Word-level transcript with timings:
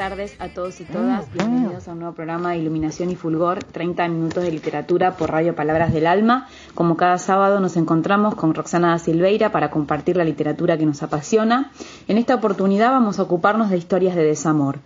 Tardes 0.00 0.34
a 0.38 0.48
todos 0.48 0.80
y 0.80 0.84
todas. 0.84 1.30
Bienvenidos 1.30 1.86
a 1.86 1.92
un 1.92 1.98
nuevo 1.98 2.14
programa 2.14 2.52
de 2.52 2.56
Iluminación 2.56 3.10
y 3.10 3.16
Fulgor, 3.16 3.62
30 3.62 4.08
minutos 4.08 4.42
de 4.42 4.50
literatura 4.50 5.18
por 5.18 5.30
Radio 5.30 5.54
Palabras 5.54 5.92
del 5.92 6.06
Alma. 6.06 6.48
Como 6.74 6.96
cada 6.96 7.18
sábado 7.18 7.60
nos 7.60 7.76
encontramos 7.76 8.34
con 8.34 8.54
Roxana 8.54 8.92
da 8.92 8.98
Silveira 8.98 9.52
para 9.52 9.70
compartir 9.70 10.16
la 10.16 10.24
literatura 10.24 10.78
que 10.78 10.86
nos 10.86 11.02
apasiona. 11.02 11.70
En 12.08 12.16
esta 12.16 12.34
oportunidad 12.34 12.92
vamos 12.92 13.18
a 13.18 13.24
ocuparnos 13.24 13.68
de 13.68 13.76
historias 13.76 14.16
de 14.16 14.24
desamor. 14.24 14.78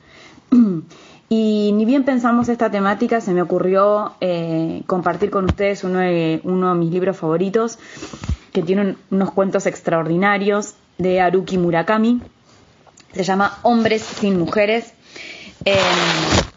Y 1.29 1.73
ni 1.75 1.85
bien 1.85 2.05
pensamos 2.05 2.49
esta 2.49 2.71
temática, 2.71 3.21
se 3.21 3.33
me 3.33 3.41
ocurrió 3.41 4.13
eh, 4.21 4.83
compartir 4.87 5.31
con 5.31 5.47
ustedes 5.47 5.83
uno 5.83 6.01
de, 6.01 6.41
uno 6.45 6.75
de 6.75 6.79
mis 6.79 6.91
libros 6.91 7.17
favoritos, 7.17 7.79
que 8.53 8.63
tiene 8.63 8.97
unos 9.11 9.31
cuentos 9.31 9.67
extraordinarios 9.67 10.75
de 10.99 11.23
Haruki 11.23 11.57
Murakami, 11.57 12.21
se 13.15 13.23
llama 13.23 13.59
Hombres 13.63 14.03
sin 14.03 14.39
Mujeres. 14.39 14.93
Eh, 15.67 15.79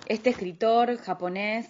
este 0.08 0.32
escritor 0.32 0.98
japonés, 0.98 1.66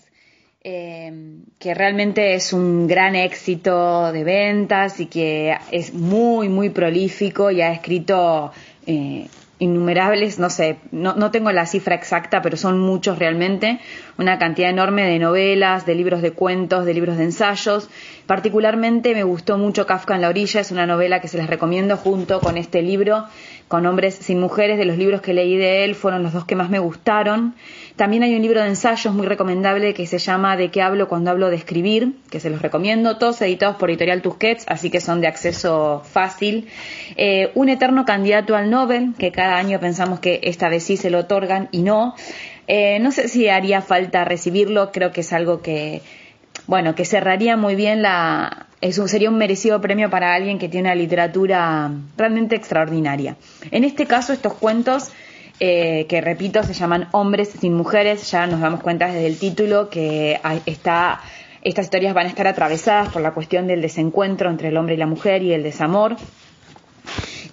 eh, 0.63 1.39
que 1.59 1.75
realmente 1.75 2.33
es 2.33 2.51
un 2.51 2.87
gran 2.87 3.15
éxito 3.15 4.11
de 4.11 4.23
ventas 4.23 4.99
y 4.99 5.05
que 5.05 5.55
es 5.71 5.93
muy, 5.93 6.49
muy 6.49 6.71
prolífico 6.71 7.51
y 7.51 7.61
ha 7.61 7.71
escrito 7.71 8.51
eh, 8.87 9.27
innumerables, 9.59 10.39
no 10.39 10.49
sé, 10.49 10.77
no, 10.91 11.15
no, 11.15 11.31
tengo 11.31 11.51
la 11.51 11.65
cifra 11.65 11.95
exacta, 11.95 12.41
pero 12.41 12.57
son 12.57 12.79
muchos 12.79 13.17
realmente, 13.17 13.79
una 14.17 14.37
cantidad 14.37 14.69
enorme 14.69 15.03
de 15.03 15.17
novelas, 15.19 15.85
de 15.85 15.95
libros 15.95 16.21
de 16.21 16.31
cuentos, 16.31 16.85
de 16.85 16.93
libros 16.93 17.17
de 17.17 17.23
ensayos. 17.23 17.89
Particularmente 18.27 19.15
me 19.15 19.23
gustó 19.23 19.57
mucho 19.57 19.85
Kafka 19.87 20.15
en 20.15 20.21
la 20.21 20.29
orilla, 20.29 20.61
es 20.61 20.71
una 20.71 20.85
novela 20.85 21.21
que 21.21 21.27
se 21.27 21.37
les 21.37 21.47
recomiendo 21.47 21.97
junto 21.97 22.39
con 22.39 22.57
este 22.57 22.81
libro, 22.81 23.25
con 23.67 23.85
hombres 23.85 24.15
sin 24.15 24.39
mujeres, 24.39 24.77
de 24.77 24.85
los 24.85 24.97
libros 24.97 25.21
que 25.21 25.33
leí 25.33 25.57
de 25.57 25.83
él 25.83 25.95
fueron 25.95 26.23
los 26.23 26.33
dos 26.33 26.45
que 26.45 26.55
más 26.55 26.69
me 26.69 26.79
gustaron. 26.79 27.55
También 27.95 28.23
hay 28.23 28.35
un 28.35 28.41
libro 28.41 28.61
de 28.61 28.67
ensayos 28.67 29.13
muy 29.13 29.25
recomendable 29.25 29.93
que 29.93 30.05
se 30.07 30.19
llama 30.19 30.55
De 30.55 30.69
qué 30.69 30.81
hablo 30.81 31.07
cuando 31.07 31.31
hablo 31.31 31.49
de 31.49 31.57
escribir, 31.57 32.13
que 32.29 32.39
se 32.39 32.49
los 32.49 32.61
recomiendo, 32.61 33.17
todos 33.17 33.41
editados 33.41 33.75
por 33.75 33.89
Editorial 33.89 34.21
Tusquets, 34.21 34.65
así 34.67 34.89
que 34.89 35.01
son 35.01 35.19
de 35.19 35.27
acceso 35.27 36.01
fácil. 36.05 36.67
Eh, 37.17 37.51
un 37.55 37.69
eterno 37.69 38.05
candidato 38.05 38.55
al 38.55 38.69
Nobel, 38.69 39.13
que 39.17 39.31
cada 39.31 39.57
año 39.57 39.79
pensamos 39.79 40.19
que 40.19 40.39
esta 40.43 40.69
vez 40.69 40.83
sí 40.83 40.95
se 40.95 41.09
lo 41.09 41.19
otorgan 41.19 41.67
y 41.71 41.81
no. 41.81 42.15
Eh, 42.67 42.99
no 42.99 43.11
sé 43.11 43.27
si 43.27 43.49
haría 43.49 43.81
falta 43.81 44.23
recibirlo, 44.23 44.91
creo 44.91 45.11
que 45.11 45.21
es 45.21 45.33
algo 45.33 45.61
que, 45.61 46.01
bueno, 46.67 46.95
que 46.95 47.03
cerraría 47.03 47.57
muy 47.57 47.75
bien 47.75 48.01
la, 48.01 48.66
sería 48.81 49.29
un 49.29 49.37
merecido 49.37 49.81
premio 49.81 50.09
para 50.09 50.33
alguien 50.33 50.59
que 50.59 50.69
tiene 50.69 50.89
una 50.89 50.95
literatura 50.95 51.91
realmente 52.15 52.55
extraordinaria. 52.55 53.37
En 53.71 53.83
este 53.83 54.05
caso, 54.05 54.33
estos 54.33 54.53
cuentos 54.53 55.11
eh, 55.59 56.05
que 56.07 56.21
repito, 56.21 56.61
se 56.61 56.73
llaman 56.73 57.07
Hombres 57.11 57.49
sin 57.59 57.73
Mujeres, 57.73 58.29
ya 58.29 58.45
nos 58.45 58.59
damos 58.59 58.81
cuenta 58.81 59.07
desde 59.07 59.25
el 59.25 59.39
título 59.39 59.89
que 59.89 60.39
está, 60.67 61.19
estas 61.63 61.85
historias 61.85 62.13
van 62.13 62.27
a 62.27 62.29
estar 62.29 62.45
atravesadas 62.45 63.09
por 63.09 63.23
la 63.23 63.31
cuestión 63.31 63.65
del 63.65 63.81
desencuentro 63.81 64.51
entre 64.51 64.67
el 64.67 64.77
hombre 64.77 64.93
y 64.93 64.97
la 64.97 65.07
mujer 65.07 65.41
y 65.41 65.53
el 65.53 65.63
desamor. 65.63 66.15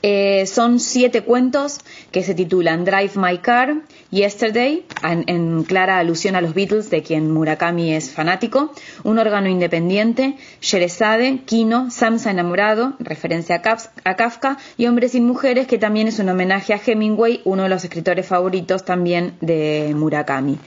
Eh, 0.07 0.45
son 0.45 0.81
siete 0.81 1.23
cuentos 1.23 1.81
que 2.13 2.23
se 2.23 2.35
titulan 2.35 2.85
Drive 2.85 3.13
My 3.15 3.39
Car, 3.39 3.77
Yesterday, 4.11 4.85
en, 5.03 5.65
clara 5.65 5.97
alusión 5.99 6.37
a 6.37 6.43
los 6.43 6.53
Beatles, 6.53 6.91
de 6.91 7.03
quien 7.03 7.31
Murakami 7.31 7.95
es 7.95 8.11
fanático, 8.11 8.75
Un 9.03 9.19
órgano 9.19 9.49
independiente, 9.49 10.37
Sherezade, 10.61 11.39
Kino, 11.47 11.91
Samsa 11.91 12.31
enamorado, 12.31 12.93
referencia 12.99 13.57
a, 13.57 13.63
Kaf, 13.63 13.87
a 14.05 14.15
Kafka, 14.15 14.59
y 14.77 14.89
Hombres 14.89 15.13
sin 15.13 15.25
Mujeres, 15.25 15.67
que 15.67 15.79
también 15.79 16.09
es 16.09 16.19
un 16.19 16.29
homenaje 16.29 16.75
a 16.75 16.81
Hemingway, 16.85 17.41
uno 17.47 17.63
de 17.63 17.71
los 17.71 17.83
escritores 17.83 18.27
favoritos 18.27 18.85
también 18.85 19.39
de 19.41 19.95
Murakami. 19.97 20.59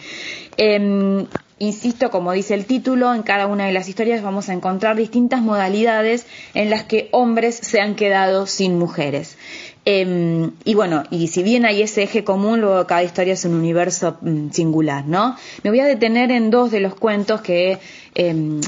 Eh, 0.58 1.28
Insisto, 1.59 2.12
como 2.12 2.34
dice 2.34 2.53
el 2.53 2.66
título, 2.66 3.13
en 3.16 3.23
cada 3.23 3.47
una 3.47 3.66
de 3.66 3.72
las 3.72 3.90
historias 3.90 4.22
vamos 4.22 4.47
a 4.47 4.53
encontrar 4.53 4.95
distintas 4.95 5.41
modalidades 5.41 6.28
en 6.53 6.69
las 6.69 6.84
que 6.84 7.09
hombres 7.12 7.56
se 7.56 7.81
han 7.81 7.95
quedado 7.95 8.45
sin 8.45 8.78
mujeres. 8.78 9.38
Eh, 9.85 10.51
y 10.66 10.75
bueno, 10.75 11.03
y 11.09 11.29
si 11.29 11.41
bien 11.44 11.66
hay 11.66 11.81
ese 11.81 12.03
eje 12.03 12.23
común, 12.23 12.62
luego 12.62 12.85
cada 12.85 13.03
historia 13.03 13.34
es 13.34 13.45
un 13.45 13.56
universo 13.56 14.18
mm, 14.22 14.51
singular, 14.51 15.06
¿no? 15.07 15.35
Me 15.63 15.72
voy 15.72 15.79
a 15.79 15.85
detener 15.85 16.29
en 16.29 16.51
dos 16.51 16.69
de 16.69 16.79
los 16.79 16.94
cuentos 16.94 17.41
que 17.41 17.79
eh, 18.13 18.59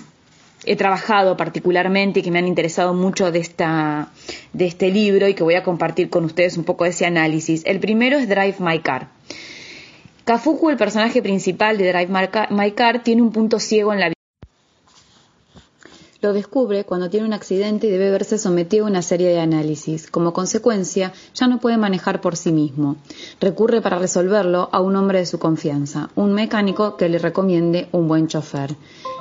he 0.65 0.75
trabajado 0.75 1.37
particularmente 1.37 2.19
y 2.19 2.23
que 2.23 2.31
me 2.31 2.39
han 2.39 2.47
interesado 2.47 2.93
mucho 2.93 3.31
de, 3.31 3.39
esta, 3.39 4.09
de 4.53 4.65
este 4.65 4.89
libro 4.89 5.27
y 5.27 5.33
que 5.33 5.43
voy 5.43 5.55
a 5.55 5.63
compartir 5.63 6.09
con 6.09 6.25
ustedes 6.25 6.57
un 6.57 6.63
poco 6.63 6.85
de 6.85 6.91
ese 6.91 7.05
análisis. 7.05 7.63
El 7.65 7.79
primero 7.79 8.17
es 8.17 8.27
Drive 8.27 8.55
My 8.59 8.79
Car. 8.79 9.18
Kafuku, 10.29 10.69
el 10.69 10.77
personaje 10.77 11.23
principal 11.23 11.79
de 11.79 11.91
Drive 11.91 12.47
My 12.51 12.71
Car, 12.73 13.01
tiene 13.01 13.23
un 13.23 13.31
punto 13.31 13.59
ciego 13.59 13.93
en 13.93 13.99
la 13.99 14.09
vida. 14.09 14.18
Lo 16.21 16.33
descubre 16.33 16.83
cuando 16.83 17.09
tiene 17.09 17.25
un 17.25 17.31
accidente 17.31 17.87
y 17.87 17.91
debe 17.91 18.11
verse 18.11 18.37
sometido 18.37 18.83
a 18.83 18.89
una 18.89 19.01
serie 19.01 19.29
de 19.29 19.39
análisis. 19.39 20.11
Como 20.11 20.33
consecuencia, 20.33 21.13
ya 21.33 21.47
no 21.47 21.61
puede 21.61 21.77
manejar 21.77 22.19
por 22.19 22.35
sí 22.35 22.51
mismo. 22.51 22.97
Recurre 23.39 23.81
para 23.81 23.99
resolverlo 23.99 24.67
a 24.73 24.81
un 24.81 24.97
hombre 24.97 25.19
de 25.19 25.25
su 25.25 25.39
confianza, 25.39 26.09
un 26.15 26.33
mecánico 26.33 26.97
que 26.97 27.07
le 27.07 27.19
recomiende 27.19 27.87
un 27.93 28.09
buen 28.09 28.27
chofer. 28.27 28.75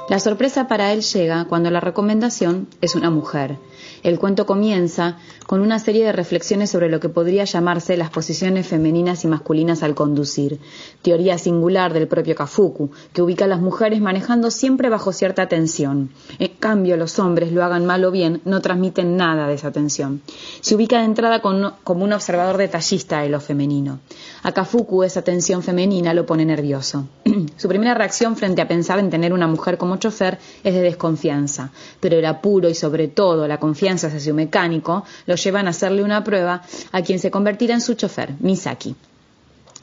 La 0.08 0.18
sorpresa 0.18 0.66
para 0.66 0.92
él 0.94 1.02
llega 1.02 1.44
cuando 1.44 1.70
la 1.70 1.80
recomendación 1.80 2.66
es 2.80 2.96
una 2.96 3.10
mujer. 3.10 3.58
El 4.02 4.18
cuento 4.18 4.46
comienza 4.46 5.18
con 5.46 5.60
una 5.60 5.78
serie 5.78 6.04
de 6.04 6.12
reflexiones 6.12 6.70
sobre 6.70 6.88
lo 6.88 6.98
que 6.98 7.10
podría 7.10 7.44
llamarse 7.44 7.96
las 7.98 8.08
posiciones 8.08 8.66
femeninas 8.66 9.24
y 9.24 9.28
masculinas 9.28 9.82
al 9.82 9.94
conducir, 9.94 10.60
teoría 11.02 11.36
singular 11.36 11.92
del 11.92 12.08
propio 12.08 12.34
Kafuku, 12.34 12.90
que 13.12 13.20
ubica 13.20 13.44
a 13.44 13.48
las 13.48 13.60
mujeres 13.60 14.00
manejando 14.00 14.50
siempre 14.50 14.88
bajo 14.88 15.12
cierta 15.12 15.46
tensión. 15.46 16.08
En 16.38 16.54
cambio, 16.58 16.87
los 16.96 17.18
hombres, 17.18 17.52
lo 17.52 17.64
hagan 17.64 17.86
mal 17.86 18.04
o 18.04 18.10
bien, 18.10 18.40
no 18.44 18.60
transmiten 18.60 19.16
nada 19.16 19.46
de 19.46 19.54
esa 19.54 19.72
tensión. 19.72 20.22
Se 20.60 20.74
ubica 20.74 20.98
de 20.98 21.04
entrada 21.04 21.40
como 21.40 22.04
un 22.04 22.12
observador 22.12 22.56
detallista 22.56 23.20
de 23.20 23.28
lo 23.28 23.40
femenino. 23.40 24.00
A 24.42 24.52
Kafuku 24.52 25.02
esa 25.02 25.22
tensión 25.22 25.62
femenina 25.62 26.14
lo 26.14 26.26
pone 26.26 26.44
nervioso. 26.44 27.08
Su 27.56 27.68
primera 27.68 27.94
reacción 27.94 28.36
frente 28.36 28.62
a 28.62 28.68
pensar 28.68 28.98
en 28.98 29.10
tener 29.10 29.32
una 29.32 29.46
mujer 29.46 29.78
como 29.78 29.96
chofer 29.96 30.38
es 30.64 30.74
de 30.74 30.80
desconfianza, 30.80 31.70
pero 32.00 32.16
el 32.16 32.24
apuro 32.24 32.68
y 32.68 32.74
sobre 32.74 33.08
todo 33.08 33.46
la 33.48 33.58
confianza 33.58 34.06
hacia 34.06 34.20
su 34.20 34.34
mecánico 34.34 35.04
lo 35.26 35.34
llevan 35.34 35.66
a 35.66 35.70
hacerle 35.70 36.02
una 36.02 36.24
prueba 36.24 36.62
a 36.92 37.02
quien 37.02 37.18
se 37.18 37.30
convertirá 37.30 37.74
en 37.74 37.80
su 37.80 37.94
chofer, 37.94 38.34
Misaki. 38.40 38.94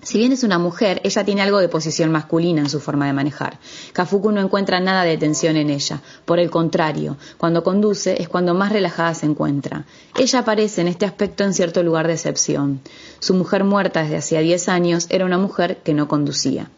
Si 0.05 0.19
bien 0.19 0.31
es 0.31 0.43
una 0.43 0.59
mujer, 0.59 1.01
ella 1.03 1.25
tiene 1.25 1.41
algo 1.41 1.57
de 1.57 1.67
posición 1.67 2.11
masculina 2.11 2.61
en 2.61 2.69
su 2.69 2.79
forma 2.79 3.07
de 3.07 3.13
manejar. 3.13 3.57
Kafuku 3.91 4.31
no 4.31 4.39
encuentra 4.39 4.79
nada 4.79 5.03
de 5.03 5.17
tensión 5.17 5.57
en 5.57 5.71
ella. 5.71 5.99
Por 6.25 6.37
el 6.37 6.51
contrario, 6.51 7.17
cuando 7.39 7.63
conduce 7.63 8.21
es 8.21 8.29
cuando 8.29 8.53
más 8.53 8.71
relajada 8.71 9.15
se 9.15 9.25
encuentra. 9.25 9.85
Ella 10.15 10.39
aparece 10.39 10.81
en 10.81 10.89
este 10.89 11.07
aspecto 11.07 11.43
en 11.43 11.55
cierto 11.55 11.81
lugar 11.81 12.05
de 12.05 12.13
excepción. 12.13 12.81
Su 13.17 13.33
mujer 13.33 13.63
muerta 13.63 14.03
desde 14.03 14.17
hacía 14.17 14.41
10 14.41 14.69
años 14.69 15.07
era 15.09 15.25
una 15.25 15.39
mujer 15.39 15.77
que 15.77 15.95
no 15.95 16.07
conducía. 16.07 16.69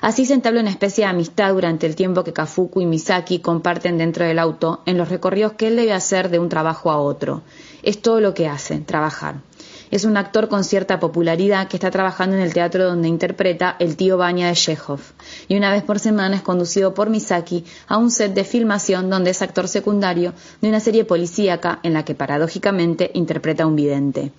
Así 0.00 0.24
se 0.24 0.32
entabla 0.32 0.62
una 0.62 0.70
especie 0.70 1.04
de 1.04 1.10
amistad 1.10 1.52
durante 1.52 1.86
el 1.86 1.94
tiempo 1.94 2.24
que 2.24 2.32
Kafuku 2.32 2.80
y 2.80 2.86
Misaki 2.86 3.40
comparten 3.40 3.98
dentro 3.98 4.24
del 4.24 4.38
auto 4.38 4.80
en 4.86 4.96
los 4.96 5.10
recorridos 5.10 5.52
que 5.52 5.68
él 5.68 5.76
debe 5.76 5.92
hacer 5.92 6.30
de 6.30 6.38
un 6.38 6.48
trabajo 6.48 6.90
a 6.90 6.96
otro. 6.96 7.42
Es 7.82 8.00
todo 8.00 8.20
lo 8.20 8.32
que 8.32 8.48
hace, 8.48 8.78
trabajar. 8.78 9.42
Es 9.90 10.04
un 10.04 10.16
actor 10.16 10.48
con 10.48 10.64
cierta 10.64 10.98
popularidad 10.98 11.68
que 11.68 11.76
está 11.76 11.90
trabajando 11.90 12.36
en 12.36 12.42
el 12.42 12.52
teatro 12.52 12.84
donde 12.84 13.08
interpreta 13.08 13.76
el 13.78 13.96
tío 13.96 14.16
Baña 14.16 14.48
de 14.48 14.54
Chekhov. 14.54 15.00
Y 15.48 15.56
una 15.56 15.70
vez 15.70 15.84
por 15.84 15.98
semana 15.98 16.36
es 16.36 16.42
conducido 16.42 16.92
por 16.94 17.08
Misaki 17.08 17.64
a 17.86 17.96
un 17.96 18.10
set 18.10 18.34
de 18.34 18.44
filmación 18.44 19.08
donde 19.10 19.30
es 19.30 19.42
actor 19.42 19.68
secundario 19.68 20.34
de 20.60 20.68
una 20.68 20.80
serie 20.80 21.04
policíaca 21.04 21.78
en 21.82 21.92
la 21.92 22.04
que 22.04 22.14
paradójicamente 22.14 23.10
interpreta 23.14 23.62
a 23.62 23.66
un 23.66 23.76
vidente. 23.76 24.32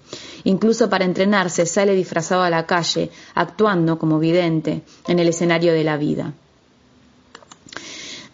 Incluso 0.43 0.89
para 0.89 1.05
entrenarse 1.05 1.65
sale 1.65 1.95
disfrazado 1.95 2.43
a 2.43 2.49
la 2.49 2.65
calle, 2.65 3.09
actuando 3.35 3.97
como 3.97 4.19
vidente 4.19 4.83
en 5.07 5.19
el 5.19 5.29
escenario 5.29 5.73
de 5.73 5.83
la 5.83 5.97
vida. 5.97 6.33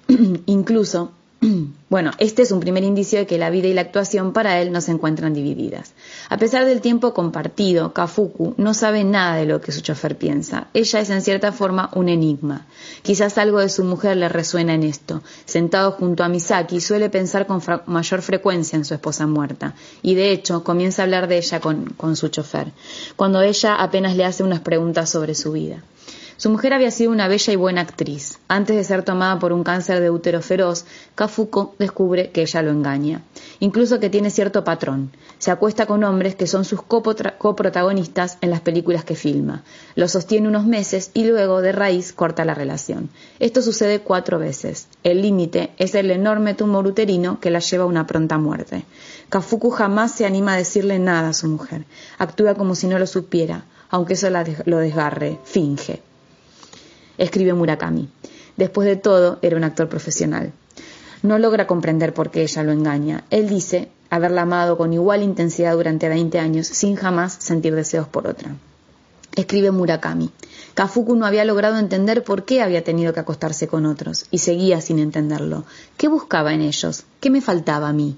Incluso 0.46 1.12
Bueno, 1.94 2.10
este 2.18 2.42
es 2.42 2.52
un 2.52 2.60
primer 2.60 2.84
indicio 2.84 3.20
de 3.20 3.28
que 3.28 3.38
la 3.38 3.52
vida 3.52 3.68
y 3.68 3.74
la 3.74 3.82
actuación 3.82 4.34
para 4.34 4.60
él 4.60 4.72
no 4.72 4.82
se 4.82 4.90
encuentran 4.90 5.36
divididas. 5.36 5.94
A 6.28 6.38
pesar 6.38 6.66
del 6.66 6.82
tiempo 6.82 7.14
compartido, 7.14 7.94
Kafuku 7.94 8.56
no 8.58 8.74
sabe 8.74 9.04
nada 9.04 9.36
de 9.36 9.46
lo 9.46 9.62
que 9.62 9.72
su 9.72 9.82
chofer 9.82 10.18
piensa. 10.18 10.70
Ella 10.74 11.02
es 11.02 11.12
en 11.12 11.22
cierta 11.22 11.52
forma 11.52 11.92
un 11.94 12.10
enigma. 12.10 12.66
Quizás 13.04 13.38
algo 13.38 13.60
de 13.60 13.70
su 13.70 13.84
mujer 13.84 14.18
le 14.18 14.28
resuena 14.28 14.74
en 14.74 14.82
esto. 14.82 15.22
Sentado 15.46 15.92
junto 15.92 16.24
a 16.24 16.30
Misaki, 16.30 16.82
suele 16.82 17.12
pensar 17.12 17.46
con 17.46 17.62
mayor 17.86 18.24
frecuencia 18.24 18.76
en 18.76 18.86
su 18.86 18.96
esposa 18.96 19.28
muerta, 19.28 19.76
y 20.02 20.16
de 20.16 20.32
hecho 20.32 20.64
comienza 20.64 21.04
a 21.04 21.06
hablar 21.06 21.28
de 21.28 21.38
ella 21.38 21.60
con, 21.60 21.94
con 21.96 22.16
su 22.16 22.30
chofer, 22.30 22.72
cuando 23.16 23.40
ella 23.44 23.76
apenas 23.76 24.18
le 24.18 24.26
hace 24.26 24.42
unas 24.42 24.62
preguntas 24.62 25.12
sobre 25.12 25.36
su 25.36 25.52
vida. 25.52 25.84
Su 26.36 26.50
mujer 26.50 26.74
había 26.74 26.90
sido 26.90 27.12
una 27.12 27.28
bella 27.28 27.54
y 27.54 27.56
buena 27.56 27.82
actriz. 27.82 28.40
Antes 28.48 28.76
de 28.76 28.84
ser 28.84 29.04
tomada 29.04 29.38
por 29.38 29.54
un 29.54 29.64
cáncer 29.64 30.02
de 30.02 30.10
útero 30.10 30.42
feroz, 30.42 30.86
Kafuko 31.14 31.76
descubre 31.78 32.32
que 32.32 32.42
ella 32.42 32.64
lo 32.64 32.72
engaña, 32.72 33.22
incluso 33.60 34.00
que 34.00 34.10
tiene 34.10 34.32
cierto 34.32 34.64
patrón. 34.64 35.12
Se 35.38 35.52
acuesta 35.52 35.86
con 35.86 36.04
hombres 36.04 36.34
que 36.34 36.48
son 36.48 36.66
sus 36.66 36.82
coprotagonistas 36.82 38.40
en 38.42 38.50
las 38.50 38.62
películas 38.62 39.06
que 39.06 39.16
filma. 39.16 39.64
Lo 39.96 40.08
sostiene 40.08 40.48
unos 40.48 40.66
meses 40.66 41.12
y 41.14 41.26
luego, 41.26 41.62
de 41.62 41.72
raíz, 41.72 42.14
corta 42.14 42.46
la 42.46 42.56
relación. 42.56 43.10
Esto 43.40 43.62
sucede 43.62 44.00
cuatro 44.00 44.40
veces. 44.40 44.88
El 45.04 45.22
límite 45.22 45.72
es 45.78 45.94
el 45.94 46.10
enorme 46.10 46.56
tumor 46.56 46.88
uterino 46.88 47.40
que 47.40 47.52
la 47.52 47.60
lleva 47.60 47.84
a 47.84 47.88
una 47.88 48.08
pronta 48.08 48.40
muerte. 48.40 48.86
Kafuku 49.30 49.70
jamás 49.70 50.14
se 50.14 50.26
anima 50.26 50.54
a 50.54 50.58
decirle 50.58 50.98
nada 50.98 51.30
a 51.30 51.34
su 51.34 51.48
mujer. 51.48 51.86
Actúa 52.18 52.56
como 52.56 52.74
si 52.74 52.88
no 52.88 52.98
lo 52.98 53.06
supiera, 53.06 53.66
aunque 53.92 54.14
eso 54.16 54.30
lo 54.66 54.80
desgarre, 54.80 55.40
finge 55.44 56.02
escribe 57.24 57.54
Murakami. 57.54 58.10
Después 58.58 58.88
de 58.88 58.96
todo, 58.96 59.40
era 59.42 59.58
un 59.58 59.64
actor 59.64 59.90
profesional. 59.90 60.52
No 61.22 61.40
logra 61.40 61.68
comprender 61.68 62.14
por 62.14 62.32
qué 62.32 62.44
ella 62.44 62.64
lo 62.64 62.72
engaña. 62.72 63.24
Él 63.30 63.50
dice 63.50 63.90
haberla 64.10 64.44
amado 64.44 64.78
con 64.78 64.94
igual 64.94 65.24
intensidad 65.24 65.74
durante 65.74 66.08
20 66.08 66.38
años 66.38 66.68
sin 66.68 66.96
jamás 66.96 67.36
sentir 67.40 67.74
deseos 67.74 68.08
por 68.08 68.28
otra. 68.28 68.56
Escribe 69.36 69.72
Murakami. 69.72 70.30
Kafuku 70.76 71.16
no 71.16 71.26
había 71.26 71.46
logrado 71.46 71.78
entender 71.78 72.24
por 72.24 72.46
qué 72.46 72.62
había 72.62 72.84
tenido 72.84 73.14
que 73.14 73.22
acostarse 73.22 73.68
con 73.68 73.86
otros 73.86 74.26
y 74.30 74.40
seguía 74.40 74.82
sin 74.82 75.00
entenderlo. 75.00 75.66
¿Qué 75.98 76.08
buscaba 76.08 76.54
en 76.54 76.62
ellos? 76.62 77.06
¿Qué 77.20 77.32
me 77.32 77.42
faltaba 77.42 77.90
a 77.90 77.94
mí? 77.94 78.18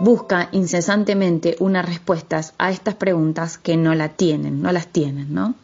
Busca 0.00 0.48
incesantemente 0.52 1.56
unas 1.60 1.86
respuestas 1.86 2.54
a 2.58 2.70
estas 2.72 2.94
preguntas 2.94 3.58
que 3.58 3.76
no 3.76 3.94
la 3.94 4.08
tienen, 4.08 4.62
no 4.62 4.72
las 4.72 4.88
tienen, 4.88 5.32
¿no? 5.34 5.54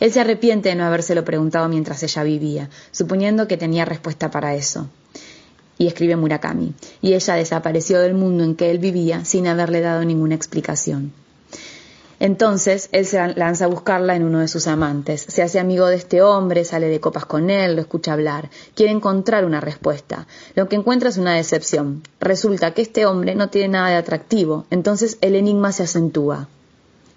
Él 0.00 0.12
se 0.12 0.20
arrepiente 0.20 0.68
de 0.68 0.74
no 0.76 0.84
habérselo 0.84 1.24
preguntado 1.24 1.68
mientras 1.68 2.02
ella 2.02 2.22
vivía, 2.22 2.70
suponiendo 2.92 3.48
que 3.48 3.56
tenía 3.56 3.84
respuesta 3.84 4.30
para 4.30 4.54
eso. 4.54 4.88
Y 5.76 5.86
escribe 5.86 6.16
Murakami, 6.16 6.74
y 7.00 7.14
ella 7.14 7.34
desapareció 7.34 8.00
del 8.00 8.14
mundo 8.14 8.44
en 8.44 8.56
que 8.56 8.70
él 8.70 8.78
vivía 8.78 9.24
sin 9.24 9.46
haberle 9.46 9.80
dado 9.80 10.04
ninguna 10.04 10.34
explicación. 10.34 11.12
Entonces 12.20 12.88
él 12.90 13.06
se 13.06 13.34
lanza 13.34 13.66
a 13.66 13.68
buscarla 13.68 14.16
en 14.16 14.24
uno 14.24 14.40
de 14.40 14.48
sus 14.48 14.66
amantes, 14.66 15.24
se 15.28 15.42
hace 15.42 15.60
amigo 15.60 15.86
de 15.86 15.94
este 15.94 16.20
hombre, 16.20 16.64
sale 16.64 16.88
de 16.88 17.00
copas 17.00 17.26
con 17.26 17.48
él, 17.48 17.76
lo 17.76 17.80
escucha 17.80 18.12
hablar, 18.12 18.50
quiere 18.74 18.90
encontrar 18.90 19.44
una 19.44 19.60
respuesta. 19.60 20.26
Lo 20.56 20.68
que 20.68 20.74
encuentra 20.74 21.10
es 21.10 21.16
una 21.16 21.34
decepción. 21.34 22.02
Resulta 22.20 22.74
que 22.74 22.82
este 22.82 23.06
hombre 23.06 23.36
no 23.36 23.50
tiene 23.50 23.68
nada 23.68 23.90
de 23.90 23.96
atractivo, 23.96 24.66
entonces 24.70 25.18
el 25.20 25.36
enigma 25.36 25.70
se 25.70 25.84
acentúa 25.84 26.48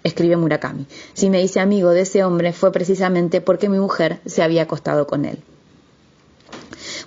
escribe 0.04 0.36
Murakami. 0.36 0.86
Si 1.14 1.30
me 1.30 1.42
hice 1.42 1.60
amigo 1.60 1.90
de 1.90 2.02
ese 2.02 2.24
hombre 2.24 2.52
fue 2.52 2.72
precisamente 2.72 3.40
porque 3.40 3.68
mi 3.68 3.78
mujer 3.78 4.20
se 4.26 4.42
había 4.42 4.62
acostado 4.62 5.06
con 5.06 5.24
él. 5.24 5.38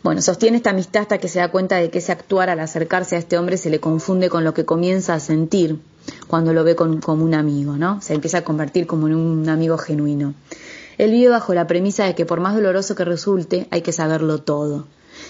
Bueno, 0.04 0.22
sostiene 0.22 0.58
esta 0.58 0.70
amistad 0.70 1.04
hasta 1.04 1.18
que 1.18 1.28
se 1.28 1.40
da 1.40 1.50
cuenta 1.50 1.78
de 1.78 1.90
que 1.90 1.98
ese 1.98 2.12
actuar 2.12 2.50
al 2.50 2.60
acercarse 2.60 3.16
a 3.16 3.20
este 3.20 3.38
hombre 3.38 3.58
se 3.58 3.70
le 3.70 3.80
confunde 3.80 4.30
con 4.30 4.44
lo 4.44 4.54
que 4.54 4.66
comienza 4.66 5.14
a 5.14 5.20
sentir 5.20 5.80
cuando 6.28 6.54
lo 6.54 6.64
ve 6.64 6.76
como 6.76 7.24
un 7.24 7.34
amigo, 7.34 7.76
¿no? 7.78 8.02
Se 8.02 8.14
empieza 8.14 8.40
a 8.40 8.44
convertir 8.44 8.88
como 8.88 9.08
en 9.08 9.16
un 9.16 9.50
amigo 9.50 9.78
genuino. 9.78 10.34
Él 10.98 11.12
vive 11.12 11.30
bajo 11.30 11.54
la 11.54 11.68
premisa 11.68 12.06
de 12.06 12.16
que 12.16 12.26
por 12.26 12.40
más 12.40 12.56
doloroso 12.56 12.96
que 12.96 13.04
resulte, 13.04 13.68
hay 13.72 13.82
que 13.82 13.92
saberlo 13.92 14.40
todo. 14.40 14.86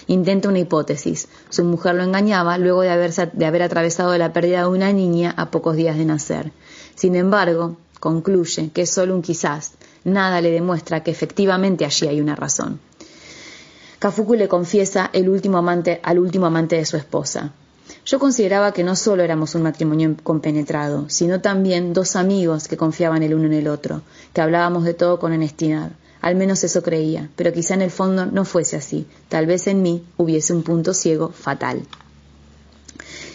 Intenta 0.06 0.48
una 0.48 0.58
hipótesis. 0.58 1.28
Su 1.48 1.64
mujer 1.64 1.94
lo 1.94 2.02
engañaba 2.02 2.58
luego 2.58 2.82
de, 2.82 3.28
de 3.32 3.46
haber 3.46 3.62
atravesado 3.62 4.16
la 4.18 4.32
pérdida 4.32 4.60
de 4.60 4.68
una 4.68 4.92
niña 4.92 5.34
a 5.36 5.50
pocos 5.50 5.76
días 5.76 5.96
de 5.96 6.04
nacer. 6.04 6.52
Sin 6.96 7.14
embargo, 7.14 7.76
concluye 8.00 8.70
que 8.70 8.82
es 8.82 8.90
solo 8.90 9.14
un 9.14 9.22
quizás, 9.22 9.74
nada 10.02 10.40
le 10.40 10.50
demuestra 10.50 11.02
que 11.04 11.12
efectivamente 11.12 11.84
allí 11.84 12.08
hay 12.08 12.20
una 12.20 12.34
razón. 12.34 12.80
Kafuku 13.98 14.34
le 14.34 14.48
confiesa 14.48 15.10
el 15.12 15.28
último 15.28 15.58
amante, 15.58 16.00
al 16.02 16.18
último 16.18 16.46
amante 16.46 16.76
de 16.76 16.86
su 16.86 16.96
esposa. 16.96 17.52
Yo 18.04 18.18
consideraba 18.18 18.72
que 18.72 18.82
no 18.82 18.96
solo 18.96 19.22
éramos 19.22 19.54
un 19.54 19.62
matrimonio 19.62 20.16
compenetrado, 20.22 21.08
sino 21.08 21.40
también 21.40 21.92
dos 21.92 22.16
amigos 22.16 22.66
que 22.66 22.76
confiaban 22.76 23.22
el 23.22 23.34
uno 23.34 23.46
en 23.46 23.52
el 23.52 23.68
otro, 23.68 24.02
que 24.32 24.40
hablábamos 24.40 24.84
de 24.84 24.94
todo 24.94 25.18
con 25.18 25.32
honestidad. 25.32 25.90
Al 26.20 26.34
menos 26.34 26.64
eso 26.64 26.82
creía, 26.82 27.30
pero 27.36 27.52
quizá 27.52 27.74
en 27.74 27.82
el 27.82 27.90
fondo 27.90 28.26
no 28.26 28.44
fuese 28.44 28.76
así. 28.76 29.06
Tal 29.28 29.46
vez 29.46 29.66
en 29.66 29.82
mí 29.82 30.04
hubiese 30.16 30.52
un 30.52 30.62
punto 30.62 30.94
ciego 30.94 31.28
fatal. 31.28 31.82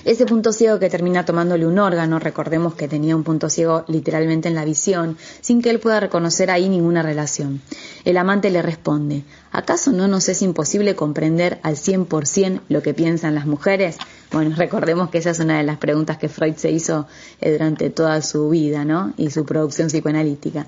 Ese 0.03 0.25
punto 0.25 0.51
ciego 0.51 0.79
que 0.79 0.89
termina 0.89 1.25
tomándole 1.25 1.67
un 1.67 1.77
órgano, 1.77 2.17
recordemos 2.17 2.73
que 2.73 2.87
tenía 2.87 3.15
un 3.15 3.23
punto 3.23 3.49
ciego 3.49 3.85
literalmente 3.87 4.47
en 4.47 4.55
la 4.55 4.65
visión, 4.65 5.17
sin 5.41 5.61
que 5.61 5.69
él 5.69 5.79
pueda 5.79 5.99
reconocer 5.99 6.49
ahí 6.49 6.69
ninguna 6.69 7.03
relación. 7.03 7.61
El 8.03 8.17
amante 8.17 8.49
le 8.49 8.63
responde, 8.63 9.23
¿acaso 9.51 9.91
no 9.91 10.07
nos 10.07 10.27
es 10.27 10.41
imposible 10.41 10.95
comprender 10.95 11.59
al 11.61 11.75
100% 11.75 12.61
lo 12.67 12.81
que 12.81 12.95
piensan 12.95 13.35
las 13.35 13.45
mujeres? 13.45 13.97
Bueno, 14.31 14.55
recordemos 14.57 15.09
que 15.09 15.19
esa 15.19 15.29
es 15.31 15.39
una 15.39 15.57
de 15.57 15.63
las 15.63 15.77
preguntas 15.77 16.17
que 16.17 16.29
Freud 16.29 16.55
se 16.55 16.71
hizo 16.71 17.07
eh, 17.39 17.51
durante 17.51 17.89
toda 17.91 18.21
su 18.21 18.49
vida, 18.49 18.85
¿no? 18.85 19.13
Y 19.17 19.29
su 19.29 19.45
producción 19.45 19.89
psicoanalítica. 19.89 20.65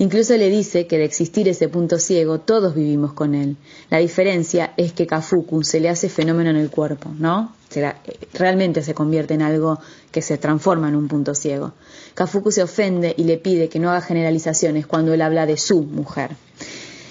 Incluso 0.00 0.34
le 0.38 0.48
dice 0.48 0.86
que 0.86 0.96
de 0.96 1.04
existir 1.04 1.46
ese 1.46 1.68
punto 1.68 1.98
ciego, 1.98 2.40
todos 2.40 2.74
vivimos 2.74 3.12
con 3.12 3.34
él. 3.34 3.58
La 3.90 3.98
diferencia 3.98 4.72
es 4.78 4.94
que 4.94 5.06
Kafuku 5.06 5.62
se 5.62 5.78
le 5.78 5.90
hace 5.90 6.08
fenómeno 6.08 6.48
en 6.48 6.56
el 6.56 6.70
cuerpo, 6.70 7.10
¿no? 7.18 7.52
realmente 8.32 8.82
se 8.82 8.94
convierte 8.94 9.34
en 9.34 9.42
algo 9.42 9.78
que 10.10 10.22
se 10.22 10.38
transforma 10.38 10.88
en 10.88 10.96
un 10.96 11.06
punto 11.06 11.34
ciego. 11.34 11.72
Kafuku 12.14 12.50
se 12.50 12.62
ofende 12.62 13.14
y 13.14 13.24
le 13.24 13.36
pide 13.36 13.68
que 13.68 13.78
no 13.78 13.90
haga 13.90 14.00
generalizaciones 14.00 14.86
cuando 14.86 15.12
él 15.12 15.20
habla 15.20 15.44
de 15.44 15.58
su 15.58 15.82
mujer. 15.82 16.30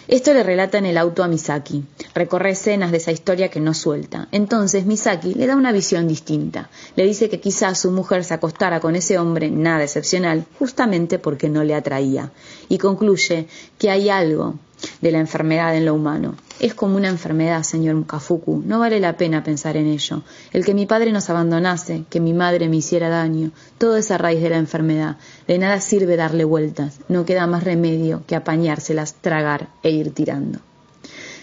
Esto 0.10 0.34
le 0.34 0.42
relata 0.42 0.80
en 0.80 0.88
el 0.88 0.98
auto 0.98 1.24
a 1.24 1.28
Misaki. 1.28 1.86
Recorre 2.16 2.50
escenas 2.50 2.90
de 2.90 2.98
esa 2.98 3.12
historia 3.12 3.50
que 3.50 3.60
no 3.60 3.76
suelta. 3.76 4.28
Entonces 4.32 4.88
Misaki 4.88 5.36
le 5.36 5.46
da 5.46 5.56
una 5.56 5.72
visión 5.72 6.08
distinta. 6.08 6.72
Le 6.96 7.06
dice 7.06 7.30
que 7.30 7.40
quizás 7.40 7.80
su 7.80 7.92
mujer 7.92 8.24
se 8.24 8.34
acostara 8.34 8.80
con 8.80 8.96
ese 8.96 9.20
hombre, 9.20 9.52
nada 9.52 9.84
excepcional, 9.84 10.48
justamente 10.58 11.20
porque 11.20 11.48
no 11.48 11.63
le 11.63 11.75
atraía. 11.75 12.32
Y 12.70 12.80
concluye 12.80 13.48
que 13.78 13.92
hay 13.92 14.10
algo 14.10 14.56
de 15.01 15.12
la 15.12 15.19
enfermedad 15.19 15.75
en 15.75 15.86
lo 15.86 15.93
humano. 15.93 16.36
Es 16.59 16.74
como 16.74 16.98
una 16.98 17.07
enfermedad, 17.07 17.63
señor 17.63 17.95
Mukafuku. 17.95 18.62
No 18.65 18.79
vale 18.79 19.00
la 19.00 19.15
pena 19.15 19.43
pensar 19.43 19.77
en 19.77 19.88
ello. 19.88 20.24
El 20.51 20.65
que 20.65 20.74
mi 20.74 20.86
padre 20.86 21.12
nos 21.12 21.29
abandonase, 21.29 22.03
que 22.09 22.19
mi 22.19 22.33
madre 22.33 22.67
me 22.67 22.77
hiciera 22.77 23.07
daño, 23.07 23.51
todo 23.77 23.95
es 23.95 24.12
a 24.12 24.17
raíz 24.17 24.41
de 24.41 24.50
la 24.50 24.57
enfermedad. 24.57 25.17
De 25.48 25.57
nada 25.57 25.79
sirve 25.79 26.17
darle 26.17 26.43
vueltas. 26.43 27.00
No 27.07 27.25
queda 27.25 27.48
más 27.48 27.63
remedio 27.63 28.24
que 28.27 28.36
apañárselas, 28.36 29.15
tragar 29.15 29.69
e 29.83 29.91
ir 29.91 30.13
tirando. 30.13 30.59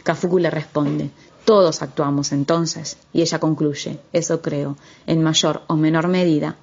Kafuku 0.02 0.38
le 0.38 0.50
responde, 0.50 1.10
todos 1.46 1.80
actuamos 1.80 2.32
entonces. 2.32 2.98
Y 3.12 3.22
ella 3.22 3.38
concluye, 3.38 4.00
eso 4.12 4.42
creo, 4.42 4.76
en 5.06 5.22
mayor 5.22 5.62
o 5.66 5.76
menor 5.76 6.08
medida. 6.08 6.56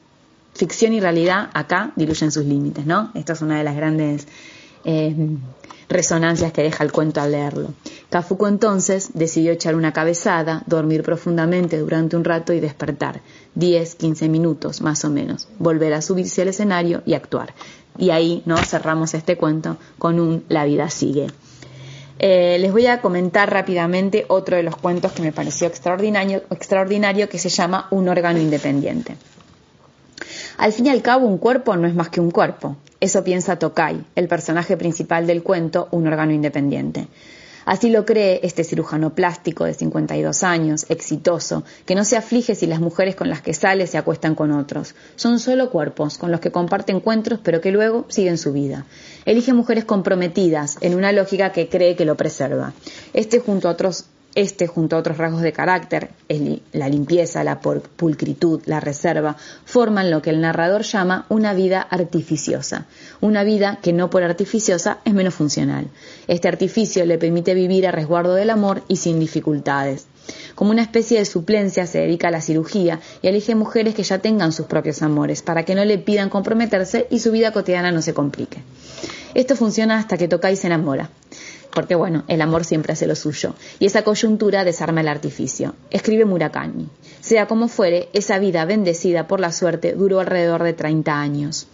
Ficción 0.54 0.94
y 0.94 1.00
realidad 1.00 1.50
acá 1.54 1.92
diluyen 1.96 2.32
sus 2.32 2.46
límites, 2.46 2.86
¿no? 2.86 3.10
Esta 3.16 3.34
es 3.34 3.42
una 3.42 3.58
de 3.58 3.64
las 3.64 3.76
grandes 3.76 4.28
eh, 4.86 5.16
resonancias 5.90 6.52
que 6.52 6.64
deja 6.64 6.84
el 6.84 6.92
cuento 6.92 7.22
al 7.22 7.32
leerlo. 7.32 7.74
Kafuku 8.10 8.48
entonces 8.48 9.12
decidió 9.14 9.52
echar 9.52 9.76
una 9.76 9.94
cabezada, 9.94 10.64
dormir 10.66 11.04
profundamente 11.04 11.78
durante 11.78 12.16
un 12.16 12.24
rato 12.24 12.54
y 12.54 12.60
despertar, 12.60 13.22
10, 13.56 13.96
15 13.96 14.30
minutos 14.30 14.82
más 14.82 15.06
o 15.06 15.10
menos, 15.10 15.48
volver 15.60 15.94
a 15.94 16.02
subirse 16.02 16.42
al 16.42 16.50
escenario 16.50 17.02
y 17.06 17.14
actuar. 17.14 17.54
Y 17.98 18.10
ahí 18.10 18.42
no 18.46 18.58
cerramos 18.58 19.14
este 19.14 19.38
cuento 19.38 19.78
con 19.98 20.20
un 20.20 20.44
La 20.50 20.66
vida 20.66 20.90
sigue. 20.90 21.28
Eh, 22.20 22.58
les 22.60 22.72
voy 22.72 22.88
a 22.88 23.02
comentar 23.02 23.52
rápidamente 23.52 24.26
otro 24.30 24.56
de 24.56 24.64
los 24.64 24.76
cuentos 24.76 25.12
que 25.12 25.22
me 25.22 25.32
pareció 25.32 25.68
extraordinario, 25.68 26.44
extraordinario 26.50 27.28
que 27.28 27.40
se 27.40 27.50
llama 27.50 27.88
Un 27.90 28.08
órgano 28.08 28.40
independiente. 28.40 29.18
Al 30.58 30.72
fin 30.72 30.86
y 30.86 30.90
al 30.90 31.02
cabo, 31.02 31.28
un 31.28 31.38
cuerpo 31.38 31.76
no 31.76 31.88
es 31.88 31.96
más 31.96 32.10
que 32.10 32.22
un 32.22 32.32
cuerpo. 32.32 32.78
Eso 33.04 33.22
piensa 33.26 33.60
Tokai, 33.60 34.06
el 34.16 34.30
personaje 34.30 34.78
principal 34.78 35.28
del 35.28 35.44
cuento, 35.44 35.90
un 35.92 36.08
órgano 36.08 36.32
independiente. 36.32 37.10
Así 37.66 37.90
lo 37.90 38.06
cree 38.06 38.40
este 38.44 38.64
cirujano 38.64 39.14
plástico 39.14 39.66
de 39.66 39.74
52 39.74 40.42
años, 40.44 40.86
exitoso, 40.88 41.66
que 41.86 41.96
no 41.96 42.06
se 42.06 42.16
aflige 42.16 42.56
si 42.56 42.66
las 42.66 42.80
mujeres 42.80 43.18
con 43.18 43.28
las 43.28 43.42
que 43.42 43.54
sale 43.54 43.88
se 43.88 43.98
acuestan 43.98 44.36
con 44.36 44.54
otros. 44.54 44.96
Son 45.18 45.40
solo 45.40 45.70
cuerpos 45.70 46.18
con 46.18 46.32
los 46.32 46.40
que 46.40 46.54
comparte 46.54 46.94
encuentros 46.94 47.42
pero 47.44 47.60
que 47.60 47.72
luego 47.72 48.06
siguen 48.08 48.38
su 48.38 48.54
vida. 48.54 48.86
Elige 49.26 49.52
mujeres 49.52 49.84
comprometidas 49.84 50.78
en 50.80 50.96
una 50.96 51.12
lógica 51.12 51.52
que 51.52 51.68
cree 51.68 51.98
que 51.98 52.06
lo 52.06 52.16
preserva. 52.16 52.72
Este 53.14 53.42
junto 53.42 53.68
a 53.68 53.72
otros 53.72 54.06
Este, 54.36 54.66
junto 54.66 54.96
a 54.96 55.00
otros 55.00 55.20
rasgos 55.20 55.44
de 55.44 55.54
carácter, 55.54 56.10
la 56.72 56.90
limpieza, 56.90 57.44
la 57.44 57.60
pulcritud, 57.60 58.62
la 58.66 58.80
reserva, 58.80 59.38
forman 59.64 60.10
lo 60.10 60.24
que 60.24 60.32
el 60.32 60.42
narrador 60.42 60.82
llama 60.82 61.28
una 61.30 61.54
vida 61.54 61.82
artificiosa, 61.82 62.88
una 63.22 63.44
vida 63.44 63.78
que 63.84 63.94
no 63.94 64.10
por 64.10 64.24
artificiosa 64.24 64.98
es 65.06 65.14
menos 65.14 65.36
funcional. 65.36 65.88
Este 66.28 66.48
artificio 66.48 67.06
le 67.06 67.20
permite 67.20 67.54
vivir 67.54 67.86
a 67.86 67.92
resguardo 67.92 68.34
del 68.34 68.50
amor 68.50 68.82
y 68.88 68.96
sin 68.96 69.20
dificultades. 69.20 70.08
Como 70.56 70.72
una 70.72 70.82
especie 70.82 71.20
de 71.20 71.26
suplencia 71.26 71.86
se 71.86 72.00
dedica 72.00 72.30
a 72.30 72.32
la 72.32 72.42
cirugía 72.42 73.02
y 73.22 73.28
elige 73.28 73.54
mujeres 73.54 73.94
que 73.94 74.04
ya 74.04 74.18
tengan 74.18 74.52
sus 74.52 74.66
propios 74.66 75.04
amores 75.04 75.44
para 75.44 75.64
que 75.64 75.76
no 75.76 75.86
le 75.86 76.00
pidan 76.00 76.30
comprometerse 76.30 77.06
y 77.12 77.20
su 77.20 77.32
vida 77.32 77.52
cotidiana 77.52 77.92
no 77.92 78.02
se 78.02 78.16
complique. 78.16 78.64
Esto 79.36 79.56
funciona 79.56 79.98
hasta 79.98 80.18
que 80.18 80.28
toca 80.28 80.52
y 80.52 80.56
se 80.56 80.68
enamora 80.68 81.10
porque 81.74 81.96
bueno, 81.96 82.24
el 82.28 82.42
amor 82.42 82.66
siempre 82.66 82.94
hace 82.94 83.08
lo 83.08 83.16
suyo, 83.16 83.56
y 83.80 83.86
esa 83.86 84.04
coyuntura 84.04 84.64
desarma 84.64 85.02
el 85.02 85.08
artificio. 85.08 85.76
Escribe 85.90 86.26
Murakami. 86.26 86.88
Sea 87.22 87.48
como 87.48 87.68
fuere, 87.68 88.10
esa 88.14 88.40
vida 88.40 88.66
bendecida 88.66 89.28
por 89.28 89.40
la 89.40 89.52
suerte 89.52 89.94
duró 89.94 90.20
alrededor 90.20 90.64
de 90.64 90.74
30 90.74 91.20
años. 91.20 91.68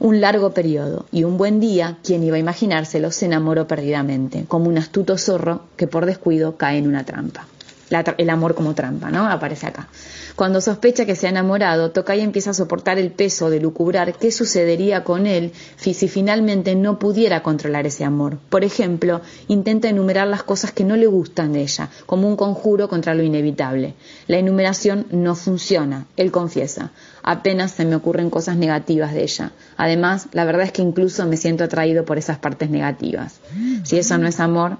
Un 0.00 0.20
largo 0.20 0.52
periodo, 0.52 1.06
y 1.10 1.24
un 1.24 1.38
buen 1.38 1.60
día, 1.60 1.98
quien 2.04 2.22
iba 2.22 2.36
a 2.36 2.40
imaginárselo, 2.40 3.10
se 3.10 3.26
enamoró 3.26 3.66
perdidamente, 3.66 4.44
como 4.46 4.68
un 4.68 4.78
astuto 4.78 5.18
zorro 5.18 5.62
que 5.76 5.88
por 5.88 6.06
descuido 6.06 6.56
cae 6.56 6.78
en 6.78 6.86
una 6.86 7.04
trampa 7.04 7.46
el 7.90 8.30
amor 8.30 8.54
como 8.54 8.74
trampa, 8.74 9.10
¿no? 9.10 9.28
Aparece 9.30 9.66
acá. 9.66 9.88
Cuando 10.36 10.60
sospecha 10.60 11.04
que 11.04 11.16
se 11.16 11.26
ha 11.26 11.30
enamorado, 11.30 11.90
Tokai 11.90 12.20
empieza 12.20 12.50
a 12.50 12.54
soportar 12.54 12.98
el 12.98 13.10
peso 13.10 13.50
de 13.50 13.60
lucubrar 13.60 14.14
qué 14.14 14.30
sucedería 14.30 15.02
con 15.02 15.26
él 15.26 15.52
si 15.76 15.94
finalmente 15.94 16.76
no 16.76 16.98
pudiera 16.98 17.42
controlar 17.42 17.86
ese 17.86 18.04
amor. 18.04 18.38
Por 18.48 18.62
ejemplo, 18.62 19.20
intenta 19.48 19.88
enumerar 19.88 20.28
las 20.28 20.44
cosas 20.44 20.70
que 20.70 20.84
no 20.84 20.96
le 20.96 21.08
gustan 21.08 21.52
de 21.52 21.62
ella, 21.62 21.88
como 22.06 22.28
un 22.28 22.36
conjuro 22.36 22.88
contra 22.88 23.14
lo 23.14 23.24
inevitable. 23.24 23.94
La 24.28 24.38
enumeración 24.38 25.06
no 25.10 25.34
funciona, 25.34 26.06
él 26.16 26.30
confiesa. 26.30 26.92
Apenas 27.22 27.72
se 27.72 27.84
me 27.84 27.96
ocurren 27.96 28.30
cosas 28.30 28.56
negativas 28.56 29.12
de 29.12 29.22
ella. 29.22 29.50
Además, 29.76 30.28
la 30.32 30.44
verdad 30.44 30.66
es 30.66 30.72
que 30.72 30.82
incluso 30.82 31.26
me 31.26 31.36
siento 31.36 31.64
atraído 31.64 32.04
por 32.04 32.16
esas 32.16 32.38
partes 32.38 32.70
negativas. 32.70 33.40
Si 33.82 33.98
eso 33.98 34.16
no 34.18 34.28
es 34.28 34.38
amor, 34.40 34.78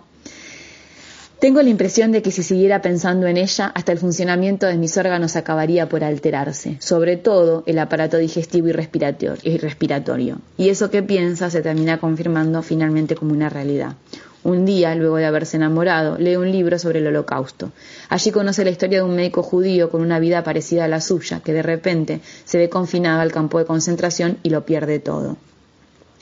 tengo 1.40 1.62
la 1.62 1.70
impresión 1.70 2.10
de 2.10 2.20
que 2.20 2.32
si 2.32 2.42
siguiera 2.42 2.82
pensando 2.82 3.26
en 3.28 3.36
ella, 3.36 3.70
hasta 3.74 3.92
el 3.92 3.98
funcionamiento 3.98 4.66
de 4.66 4.76
mis 4.76 4.96
órganos 4.96 5.36
acabaría 5.36 5.88
por 5.88 6.02
alterarse, 6.02 6.76
sobre 6.80 7.16
todo 7.16 7.62
el 7.66 7.78
aparato 7.78 8.16
digestivo 8.16 8.68
y 8.68 8.72
respiratorio. 8.72 10.38
Y 10.56 10.68
eso 10.68 10.90
que 10.90 11.02
piensa 11.02 11.48
se 11.48 11.62
termina 11.62 11.98
confirmando 11.98 12.62
finalmente 12.62 13.14
como 13.14 13.32
una 13.32 13.48
realidad. 13.48 13.94
Un 14.42 14.64
día, 14.64 14.94
luego 14.94 15.16
de 15.16 15.26
haberse 15.26 15.56
enamorado, 15.56 16.16
lee 16.18 16.36
un 16.36 16.50
libro 16.50 16.78
sobre 16.78 17.00
el 17.00 17.06
holocausto. 17.06 17.70
Allí 18.08 18.30
conoce 18.30 18.64
la 18.64 18.70
historia 18.70 18.98
de 18.98 19.04
un 19.04 19.14
médico 19.14 19.42
judío 19.42 19.90
con 19.90 20.00
una 20.00 20.18
vida 20.18 20.42
parecida 20.42 20.84
a 20.84 20.88
la 20.88 21.00
suya, 21.00 21.40
que 21.40 21.52
de 21.52 21.62
repente 21.62 22.20
se 22.44 22.58
ve 22.58 22.68
confinado 22.68 23.20
al 23.20 23.32
campo 23.32 23.58
de 23.58 23.64
concentración 23.64 24.38
y 24.42 24.50
lo 24.50 24.64
pierde 24.64 24.98
todo. 24.98 25.36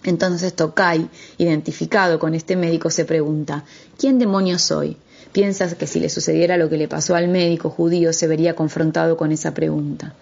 Entonces 0.04 0.54
Tokai, 0.54 1.08
identificado 1.36 2.18
con 2.18 2.34
este 2.34 2.54
médico, 2.54 2.90
se 2.90 3.04
pregunta, 3.04 3.64
¿quién 3.98 4.18
demonios 4.18 4.62
soy? 4.62 4.96
Piensa 5.36 5.68
que 5.76 5.86
si 5.86 6.00
le 6.00 6.08
sucediera 6.08 6.56
lo 6.56 6.70
que 6.70 6.78
le 6.78 6.88
pasó 6.88 7.14
al 7.14 7.28
médico 7.28 7.68
judío 7.68 8.14
se 8.14 8.26
vería 8.26 8.56
confrontado 8.56 9.18
con 9.18 9.32
esa 9.32 9.52
pregunta. 9.52 10.14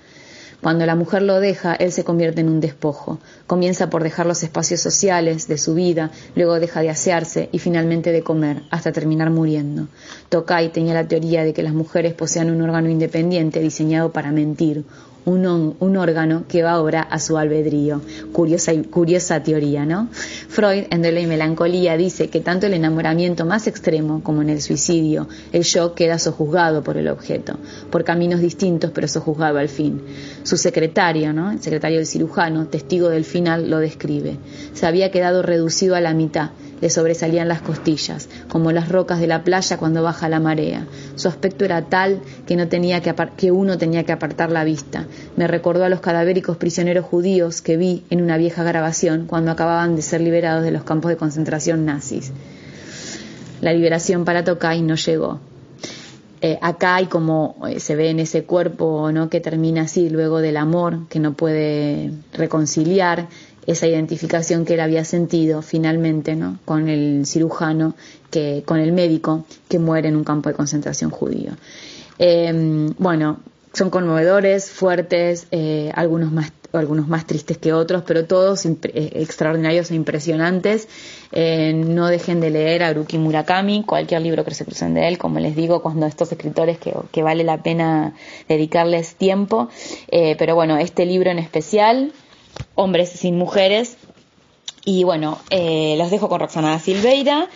Cuando 0.60 0.86
la 0.86 0.96
mujer 0.96 1.22
lo 1.22 1.38
deja, 1.38 1.72
él 1.72 1.92
se 1.92 2.02
convierte 2.02 2.40
en 2.40 2.48
un 2.48 2.60
despojo. 2.60 3.20
Comienza 3.46 3.90
por 3.90 4.02
dejar 4.02 4.26
los 4.26 4.42
espacios 4.42 4.80
sociales 4.80 5.46
de 5.46 5.56
su 5.56 5.74
vida, 5.74 6.10
luego 6.34 6.58
deja 6.58 6.80
de 6.80 6.90
asearse 6.90 7.48
y 7.52 7.60
finalmente 7.60 8.10
de 8.10 8.24
comer, 8.24 8.62
hasta 8.72 8.90
terminar 8.90 9.30
muriendo. 9.30 9.86
Tokai 10.30 10.72
tenía 10.72 10.94
la 10.94 11.06
teoría 11.06 11.44
de 11.44 11.52
que 11.52 11.62
las 11.62 11.74
mujeres 11.74 12.12
posean 12.14 12.50
un 12.50 12.60
órgano 12.62 12.88
independiente 12.88 13.60
diseñado 13.60 14.10
para 14.10 14.32
mentir, 14.32 14.84
un, 15.24 15.96
órgano 15.96 16.44
que 16.48 16.62
va 16.62 16.72
ahora 16.72 17.02
a 17.02 17.18
su 17.18 17.38
albedrío. 17.38 18.00
Curiosa, 18.32 18.72
curiosa 18.90 19.42
teoría, 19.42 19.86
¿no? 19.86 20.08
Freud, 20.48 20.84
en 20.90 21.02
Duelo 21.02 21.20
y 21.20 21.26
Melancolía, 21.26 21.96
dice 21.96 22.28
que 22.28 22.40
tanto 22.40 22.66
el 22.66 22.74
enamoramiento 22.74 23.46
más 23.46 23.66
extremo 23.66 24.22
como 24.22 24.42
en 24.42 24.50
el 24.50 24.60
suicidio, 24.60 25.28
el 25.52 25.62
yo 25.64 25.94
queda 25.94 26.18
sojuzgado 26.18 26.82
por 26.82 26.96
el 26.96 27.08
objeto, 27.08 27.58
por 27.90 28.04
caminos 28.04 28.40
distintos 28.40 28.90
pero 28.92 29.08
sojuzgado 29.08 29.58
al 29.58 29.68
fin. 29.68 30.02
Su 30.44 30.56
secretario, 30.56 31.32
¿no? 31.32 31.50
El 31.50 31.60
secretario 31.60 31.98
del 31.98 32.06
cirujano, 32.06 32.68
testigo 32.68 33.08
del 33.08 33.24
final, 33.24 33.68
lo 33.68 33.78
describe. 33.78 34.38
Se 34.72 34.86
había 34.86 35.10
quedado 35.10 35.42
reducido 35.42 35.96
a 35.96 36.00
la 36.00 36.14
mitad 36.14 36.50
le 36.84 36.90
sobresalían 36.90 37.48
las 37.48 37.62
costillas, 37.62 38.28
como 38.46 38.70
las 38.70 38.90
rocas 38.90 39.18
de 39.18 39.26
la 39.26 39.42
playa 39.42 39.78
cuando 39.78 40.02
baja 40.02 40.28
la 40.28 40.38
marea. 40.38 40.86
Su 41.14 41.28
aspecto 41.28 41.64
era 41.64 41.80
tal 41.82 42.20
que, 42.46 42.56
no 42.56 42.68
tenía 42.68 43.00
que, 43.00 43.14
que 43.38 43.50
uno 43.50 43.78
tenía 43.78 44.04
que 44.04 44.12
apartar 44.12 44.50
la 44.50 44.64
vista. 44.64 45.06
Me 45.36 45.46
recordó 45.46 45.84
a 45.84 45.88
los 45.88 46.00
cadavéricos 46.00 46.58
prisioneros 46.58 47.06
judíos 47.06 47.62
que 47.62 47.78
vi 47.78 48.04
en 48.10 48.20
una 48.20 48.36
vieja 48.36 48.64
grabación 48.64 49.24
cuando 49.26 49.50
acababan 49.50 49.96
de 49.96 50.02
ser 50.02 50.20
liberados 50.20 50.62
de 50.62 50.72
los 50.72 50.84
campos 50.84 51.08
de 51.08 51.16
concentración 51.16 51.86
nazis. 51.86 52.32
La 53.62 53.72
liberación 53.72 54.26
para 54.26 54.44
Tokai 54.44 54.82
no 54.82 54.96
llegó. 54.96 55.40
Eh, 56.46 56.58
acá 56.60 56.96
hay 56.96 57.06
como 57.06 57.56
eh, 57.66 57.80
se 57.80 57.96
ve 57.96 58.10
en 58.10 58.20
ese 58.20 58.44
cuerpo 58.44 59.10
¿no? 59.10 59.30
que 59.30 59.40
termina 59.40 59.84
así 59.84 60.10
luego 60.10 60.42
del 60.42 60.58
amor 60.58 61.08
que 61.08 61.18
no 61.18 61.32
puede 61.32 62.10
reconciliar 62.34 63.28
esa 63.66 63.86
identificación 63.86 64.66
que 64.66 64.74
él 64.74 64.80
había 64.80 65.06
sentido 65.06 65.62
finalmente 65.62 66.36
¿no? 66.36 66.58
con 66.66 66.90
el 66.90 67.24
cirujano, 67.24 67.94
que, 68.30 68.62
con 68.66 68.78
el 68.78 68.92
médico 68.92 69.46
que 69.70 69.78
muere 69.78 70.08
en 70.08 70.16
un 70.16 70.24
campo 70.24 70.50
de 70.50 70.54
concentración 70.54 71.10
judío. 71.10 71.52
Em, 72.18 72.92
bueno, 72.98 73.40
son 73.72 73.88
conmovedores, 73.88 74.70
fuertes, 74.70 75.46
eh, 75.50 75.92
algunos 75.94 76.30
más 76.30 76.52
algunos 76.78 77.06
más 77.06 77.24
tristes 77.24 77.56
que 77.56 77.72
otros, 77.72 78.02
pero 78.04 78.24
todos 78.24 78.66
extraordinarios 78.66 79.92
e 79.92 79.94
impresionantes. 79.94 80.88
Eh, 81.34 81.72
no 81.74 82.06
dejen 82.06 82.40
de 82.40 82.50
leer 82.50 82.82
a 82.82 82.88
Haruki 82.88 83.18
Murakami, 83.18 83.82
cualquier 83.82 84.22
libro 84.22 84.44
que 84.44 84.54
se 84.54 84.64
crucen 84.64 84.94
de 84.94 85.08
él, 85.08 85.18
como 85.18 85.40
les 85.40 85.56
digo, 85.56 85.82
cuando 85.82 86.06
estos 86.06 86.30
escritores 86.32 86.78
que, 86.78 87.22
vale 87.22 87.44
la 87.44 87.62
pena 87.62 88.14
dedicarles 88.48 89.16
tiempo. 89.16 89.68
pero 90.10 90.54
bueno, 90.54 90.78
este 90.78 91.04
libro 91.06 91.30
en 91.30 91.38
especial, 91.38 92.12
hombres 92.74 93.10
sin 93.10 93.36
mujeres. 93.36 93.96
Y 94.84 95.04
bueno, 95.04 95.38
eh, 95.50 95.94
los 95.98 96.10
dejo 96.10 96.28
con 96.28 96.40
Roxana 96.40 96.78
Silveira. 96.78 97.48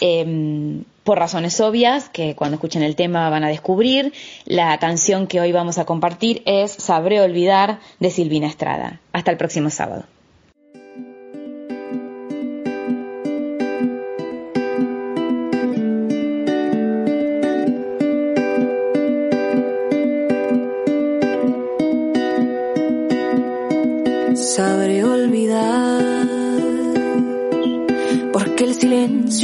Em, 0.00 0.84
por 1.04 1.18
razones 1.18 1.58
obvias, 1.60 2.10
que 2.10 2.34
cuando 2.34 2.56
escuchen 2.56 2.82
el 2.82 2.96
tema 2.96 3.30
van 3.30 3.44
a 3.44 3.48
descubrir, 3.48 4.12
la 4.44 4.76
canción 4.78 5.26
que 5.26 5.40
hoy 5.40 5.52
vamos 5.52 5.78
a 5.78 5.86
compartir 5.86 6.42
es 6.44 6.72
Sabré 6.72 7.20
Olvidar 7.20 7.78
de 8.00 8.10
Silvina 8.10 8.46
Estrada. 8.46 9.00
Hasta 9.12 9.30
el 9.30 9.36
próximo 9.38 9.70
sábado. 9.70 10.04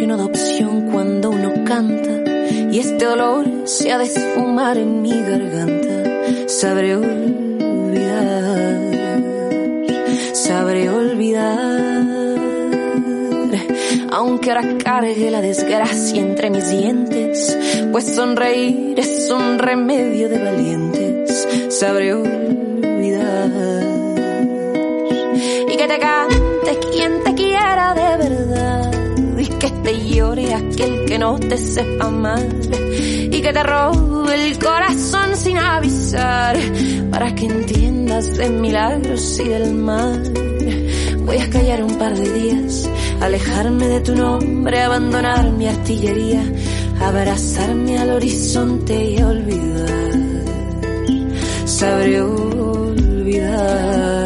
No 0.07 0.17
da 0.17 0.27
opción 0.27 0.91
cuando 0.93 1.31
uno 1.31 1.65
canta 1.65 2.13
y 2.71 2.79
este 2.79 3.05
dolor 3.05 3.47
se 3.65 3.91
ha 3.91 3.99
de 3.99 4.05
esfumar 4.05 4.79
en 4.79 5.03
mi 5.03 5.11
garganta. 5.11 6.49
Sabré 6.49 6.95
olvidar, 6.95 8.81
sabré 10.35 10.89
olvidar. 10.89 12.07
Aunque 14.13 14.53
ahora 14.53 14.79
cargue 14.79 15.31
la 15.31 15.41
desgracia 15.41 16.21
entre 16.21 16.51
mis 16.51 16.71
dientes, 16.71 17.59
pues 17.91 18.15
sonreír 18.15 19.01
es 19.01 19.31
un 19.31 19.59
remedio 19.59 20.29
de 20.29 20.39
valientes. 20.39 21.49
Sabré 21.71 22.15
olvidar 22.15 23.83
que 25.83 25.89
te 25.89 25.99
cante 25.99 26.42
te 29.83 30.09
llore 30.09 30.55
aquel 30.55 31.05
que 31.07 31.19
no 31.19 31.39
te 31.39 31.59
sepa 31.59 32.11
mal 32.11 32.49
y 33.31 33.41
que 33.41 33.53
te 33.53 33.63
robe 33.63 34.35
el 34.35 34.59
corazón 34.59 35.37
sin 35.37 35.59
avisar 35.59 36.57
para 37.11 37.35
que 37.35 37.47
entiendas 37.47 38.37
de 38.37 38.51
milagros 38.51 39.41
y 39.41 39.49
del 39.49 39.75
mal. 39.75 40.23
Voy 41.25 41.39
a 41.39 41.51
callar 41.51 41.83
un 41.83 41.99
par 41.99 42.17
de 42.17 42.33
días, 42.33 42.89
alejarme 43.21 43.89
de 43.89 44.01
tu 44.01 44.15
nombre, 44.15 44.83
abandonar 44.83 45.51
mi 45.53 45.69
artillería, 45.69 46.43
abrazarme 47.01 47.99
al 47.99 48.11
horizonte 48.11 49.13
y 49.13 49.23
olvidar. 49.23 50.13
Sabré 51.65 52.21
olvidar. 52.21 54.22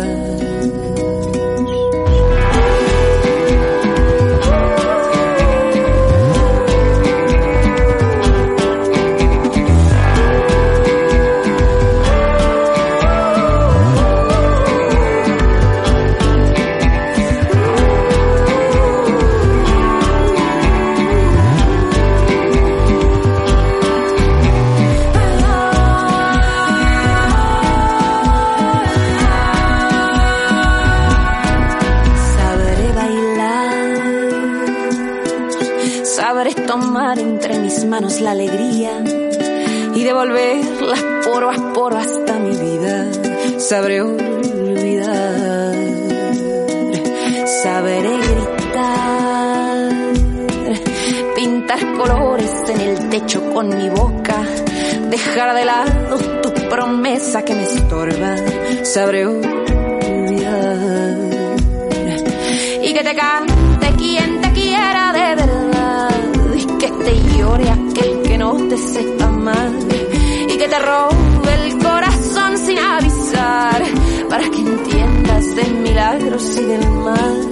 Para 74.36 74.50
que 74.50 74.58
entiendas 74.58 75.56
de 75.56 75.64
milagros 75.64 76.58
y 76.58 76.64
del 76.66 76.90
mal. 76.90 77.48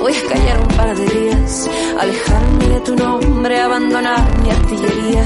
Voy 0.00 0.14
a 0.14 0.28
callar 0.32 0.60
un 0.60 0.68
par 0.68 0.96
de 0.96 1.04
días, 1.04 1.70
alejarme 1.98 2.68
de 2.68 2.80
tu 2.80 2.96
nombre, 2.96 3.60
abandonar 3.60 4.38
mi 4.40 4.50
artillería, 4.50 5.24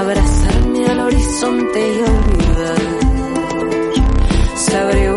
abrazarme 0.00 0.86
al 0.86 1.00
horizonte 1.00 1.78
y 1.78 2.00
olvidar. 2.00 2.78
Sabré 4.56 5.12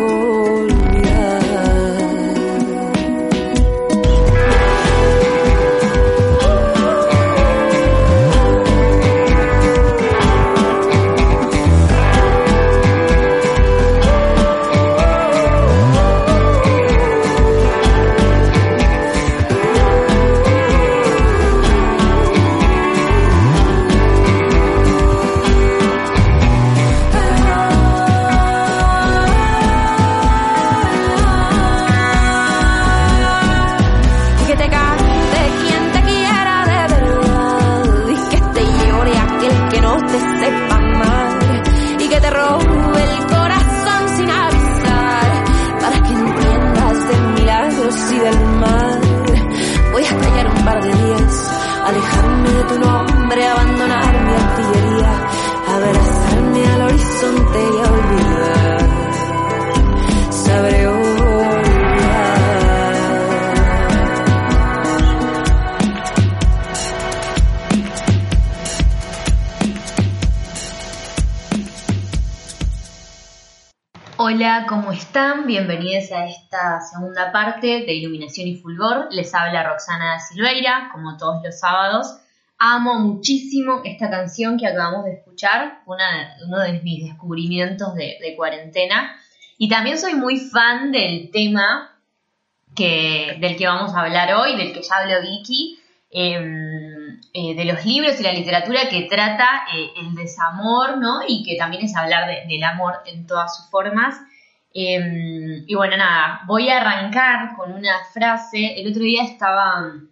están? 75.11 75.45
Bienvenidos 75.45 76.09
a 76.13 76.25
esta 76.25 76.79
segunda 76.79 77.33
parte 77.33 77.67
de 77.67 77.93
Iluminación 77.95 78.47
y 78.47 78.55
Fulgor. 78.55 79.09
Les 79.11 79.35
habla 79.35 79.61
Roxana 79.61 80.17
Silveira, 80.21 80.87
como 80.93 81.17
todos 81.17 81.43
los 81.43 81.59
sábados. 81.59 82.15
Amo 82.57 82.97
muchísimo 82.97 83.81
esta 83.83 84.09
canción 84.09 84.57
que 84.57 84.67
acabamos 84.67 85.03
de 85.03 85.15
escuchar, 85.15 85.81
una, 85.85 86.37
uno 86.47 86.59
de 86.59 86.79
mis 86.81 87.03
descubrimientos 87.09 87.93
de, 87.93 88.33
cuarentena. 88.37 89.13
Y 89.57 89.67
también 89.67 89.97
soy 89.97 90.13
muy 90.13 90.37
fan 90.37 90.93
del 90.93 91.29
tema 91.29 91.91
del 92.77 93.57
que 93.57 93.67
vamos 93.67 93.93
a 93.93 94.03
hablar 94.03 94.33
hoy, 94.35 94.55
del 94.55 94.71
que 94.71 94.81
ya 94.81 94.95
habló 94.95 95.19
Vicky, 95.21 95.77
em, 96.09 97.19
eh, 97.33 97.53
de 97.53 97.65
los 97.65 97.83
libros 97.85 98.17
y 98.17 98.23
la 98.23 98.31
literatura 98.31 98.87
que 98.89 99.09
trata 99.09 99.63
eh, 99.75 99.89
el 99.97 100.15
desamor, 100.15 100.99
¿no? 100.99 101.19
Y 101.27 101.43
que 101.43 101.57
también 101.57 101.83
es 101.83 101.97
hablar 101.97 102.29
de- 102.29 102.45
del 102.47 102.63
amor 102.63 103.01
en 103.05 103.27
todas 103.27 103.57
sus 103.57 103.69
formas. 103.69 104.15
Em, 104.73 105.65
y 105.67 105.75
bueno, 105.75 105.97
nada, 105.97 106.41
voy 106.47 106.69
a 106.69 106.79
arrancar 106.79 107.55
con 107.55 107.73
una 107.73 108.03
frase. 108.13 108.79
El 108.79 108.89
otro 108.89 109.03
día 109.03 109.23
estaba 109.23 109.81
mm, 109.81 110.09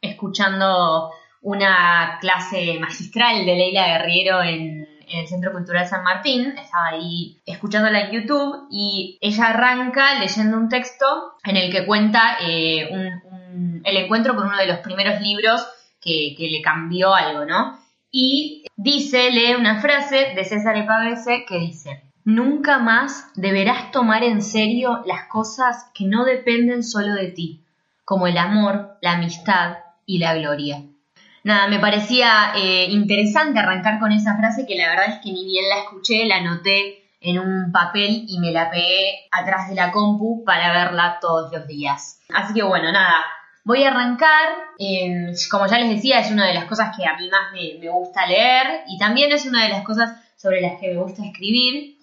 escuchando 0.00 1.10
una 1.42 2.18
clase 2.20 2.78
magistral 2.80 3.44
de 3.44 3.56
Leila 3.56 3.98
Guerriero 3.98 4.42
en, 4.42 4.86
el 5.10 5.26
Centro 5.26 5.52
Cultural 5.52 5.86
San 5.88 6.04
Martín. 6.04 6.54
Estaba 6.58 6.88
ahí 6.88 7.40
escuchándola 7.46 8.00
en 8.02 8.12
YouTube 8.12 8.68
y 8.70 9.18
ella 9.22 9.46
arranca 9.46 10.20
leyendo 10.20 10.58
un 10.58 10.68
texto 10.68 11.06
en 11.44 11.56
el 11.56 11.72
que 11.72 11.86
cuenta 11.86 12.36
eh, 12.42 12.90
el 13.84 13.96
encuentro 13.96 14.36
con 14.36 14.48
uno 14.48 14.58
de 14.58 14.66
los 14.66 14.80
primeros 14.80 15.22
libros 15.22 15.66
que, 15.98 16.34
que 16.36 16.48
le 16.50 16.60
cambió 16.60 17.14
algo, 17.14 17.46
¿no? 17.46 17.78
Y 18.10 18.66
dice, 18.76 19.30
lee 19.30 19.54
una 19.54 19.80
frase 19.80 20.34
de 20.34 20.44
César 20.44 20.76
Epavese 20.76 21.46
que 21.48 21.58
dice, 21.58 22.07
Nunca 22.24 22.78
más 22.78 23.30
deberás 23.34 23.90
tomar 23.90 24.22
en 24.22 24.42
serio 24.42 25.02
las 25.06 25.28
cosas 25.28 25.90
que 25.94 26.04
no 26.04 26.24
dependen 26.24 26.82
solo 26.82 27.14
de 27.14 27.28
ti, 27.28 27.62
como 28.04 28.26
el 28.26 28.36
amor, 28.36 28.98
la 29.00 29.12
amistad 29.12 29.78
y 30.04 30.18
la 30.18 30.34
gloria. 30.34 30.82
Nada, 31.44 31.68
me 31.68 31.78
parecía 31.78 32.52
eh, 32.56 32.86
interesante 32.90 33.58
arrancar 33.58 33.98
con 33.98 34.12
esa 34.12 34.36
frase 34.36 34.66
que 34.66 34.76
la 34.76 34.90
verdad 34.90 35.06
es 35.08 35.18
que 35.22 35.32
ni 35.32 35.44
bien 35.44 35.68
la 35.68 35.78
escuché, 35.78 36.26
la 36.26 36.36
anoté 36.36 37.04
en 37.20 37.38
un 37.38 37.72
papel 37.72 38.26
y 38.28 38.38
me 38.38 38.52
la 38.52 38.70
pegué 38.70 39.26
atrás 39.30 39.68
de 39.68 39.74
la 39.74 39.90
compu 39.90 40.44
para 40.44 40.72
verla 40.72 41.18
todos 41.20 41.52
los 41.52 41.66
días. 41.66 42.20
Así 42.34 42.54
que 42.54 42.62
bueno, 42.62 42.92
nada, 42.92 43.24
voy 43.64 43.84
a 43.84 43.88
arrancar. 43.90 44.48
eh, 44.78 45.32
como 45.50 45.66
ya 45.66 45.78
les 45.78 45.90
decía, 45.90 46.20
es 46.20 46.30
una 46.30 46.46
de 46.46 46.54
las 46.54 46.64
cosas 46.66 46.94
que 46.96 47.06
a 47.06 47.16
mí 47.16 47.28
más 47.30 47.52
me 47.52 47.88
gusta 47.88 48.26
leer 48.26 48.82
y 48.88 48.98
también 48.98 49.32
es 49.32 49.46
una 49.46 49.64
de 49.64 49.70
las 49.70 49.82
cosas 49.84 50.12
sobre 50.36 50.60
las 50.60 50.78
que 50.78 50.88
me 50.88 51.00
gusta 51.00 51.24
escribir. 51.24 51.97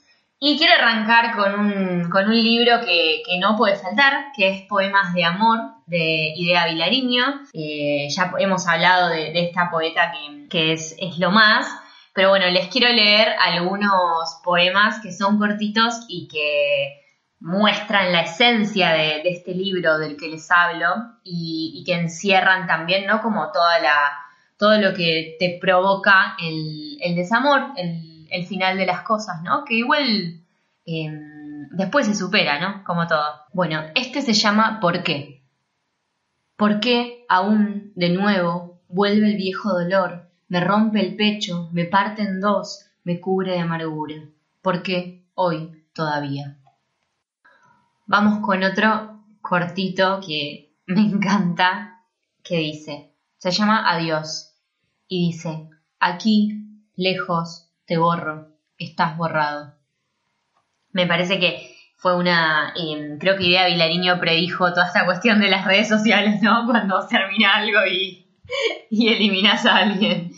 Y 0.47 0.59
quiero 0.59 0.75
arrancar 0.75 1.35
con 1.35 1.59
un, 1.59 2.09
con 2.11 2.27
un 2.27 2.35
libro 2.35 2.79
que, 2.81 3.23
que 3.25 3.39
no 3.39 3.57
puede 3.57 3.77
faltar, 3.77 4.27
que 4.37 4.49
es 4.49 4.61
Poemas 4.67 5.11
de 5.15 5.25
Amor, 5.25 5.57
de 5.87 6.33
Idea 6.35 6.67
Vilariño. 6.67 7.41
Eh, 7.51 8.07
ya 8.15 8.31
hemos 8.37 8.67
hablado 8.67 9.09
de, 9.09 9.31
de 9.31 9.45
esta 9.45 9.71
poeta 9.71 10.11
que, 10.11 10.47
que 10.47 10.73
es, 10.73 10.95
es 10.99 11.17
lo 11.17 11.31
más, 11.31 11.67
pero 12.13 12.29
bueno, 12.29 12.45
les 12.45 12.67
quiero 12.67 12.93
leer 12.93 13.29
algunos 13.41 14.39
poemas 14.43 14.99
que 15.01 15.11
son 15.11 15.39
cortitos 15.39 16.05
y 16.07 16.27
que 16.27 17.01
muestran 17.39 18.11
la 18.11 18.21
esencia 18.21 18.91
de, 18.91 19.23
este 19.25 19.55
libro 19.55 19.97
del 19.97 20.15
que 20.15 20.27
les 20.27 20.51
hablo 20.51 20.93
y, 21.23 21.71
y 21.73 21.83
que 21.85 21.95
encierran 21.95 22.67
también, 22.67 23.07
¿no? 23.07 23.19
Como 23.23 23.51
toda 23.51 23.79
la, 23.79 24.11
todo 24.59 24.77
lo 24.77 24.93
que 24.93 25.37
te 25.39 25.57
provoca 25.59 26.37
el, 26.39 26.99
el 27.01 27.15
desamor, 27.15 27.71
el, 27.77 28.14
el 28.35 28.45
final 28.45 28.77
de 28.77 28.85
las 28.85 29.01
cosas, 29.01 29.41
¿no? 29.43 29.63
Que 29.65 29.75
igual 29.75 30.41
eh, 30.85 31.09
después 31.71 32.07
se 32.07 32.15
supera, 32.15 32.59
¿no? 32.59 32.83
Como 32.83 33.07
todo. 33.07 33.23
Bueno, 33.53 33.81
este 33.95 34.21
se 34.21 34.33
llama 34.33 34.79
¿Por 34.79 35.03
qué? 35.03 35.43
¿Por 36.57 36.79
qué 36.79 37.25
aún 37.27 37.91
de 37.95 38.09
nuevo 38.09 38.81
vuelve 38.87 39.27
el 39.27 39.37
viejo 39.37 39.69
dolor? 39.69 40.29
Me 40.47 40.59
rompe 40.59 41.01
el 41.01 41.15
pecho, 41.15 41.69
me 41.73 41.85
parte 41.85 42.21
en 42.21 42.39
dos, 42.39 42.85
me 43.03 43.19
cubre 43.19 43.53
de 43.53 43.59
amargura. 43.59 44.15
¿Por 44.61 44.83
qué 44.83 45.25
hoy 45.33 45.83
todavía? 45.93 46.57
Vamos 48.05 48.45
con 48.45 48.63
otro 48.63 49.23
cortito 49.41 50.19
que 50.25 50.75
me 50.85 51.01
encanta, 51.01 52.03
que 52.43 52.57
dice, 52.57 53.15
se 53.37 53.51
llama 53.51 53.89
Adiós, 53.89 54.53
y 55.07 55.27
dice, 55.27 55.69
aquí, 55.99 56.81
lejos, 56.95 57.64
te 57.85 57.97
borro, 57.97 58.47
estás 58.77 59.17
borrado. 59.17 59.73
Me 60.91 61.07
parece 61.07 61.39
que 61.39 61.75
fue 61.97 62.15
una, 62.17 62.73
creo 63.19 63.37
que 63.37 63.45
Idea 63.45 63.67
Vilariño 63.67 64.19
predijo 64.19 64.69
toda 64.69 64.87
esta 64.87 65.05
cuestión 65.05 65.39
de 65.39 65.49
las 65.49 65.65
redes 65.65 65.87
sociales, 65.87 66.41
¿no? 66.41 66.65
Cuando 66.69 67.05
termina 67.07 67.55
algo 67.55 67.79
y, 67.85 68.27
y 68.89 69.09
eliminas 69.09 69.65
a 69.65 69.77
alguien 69.77 70.31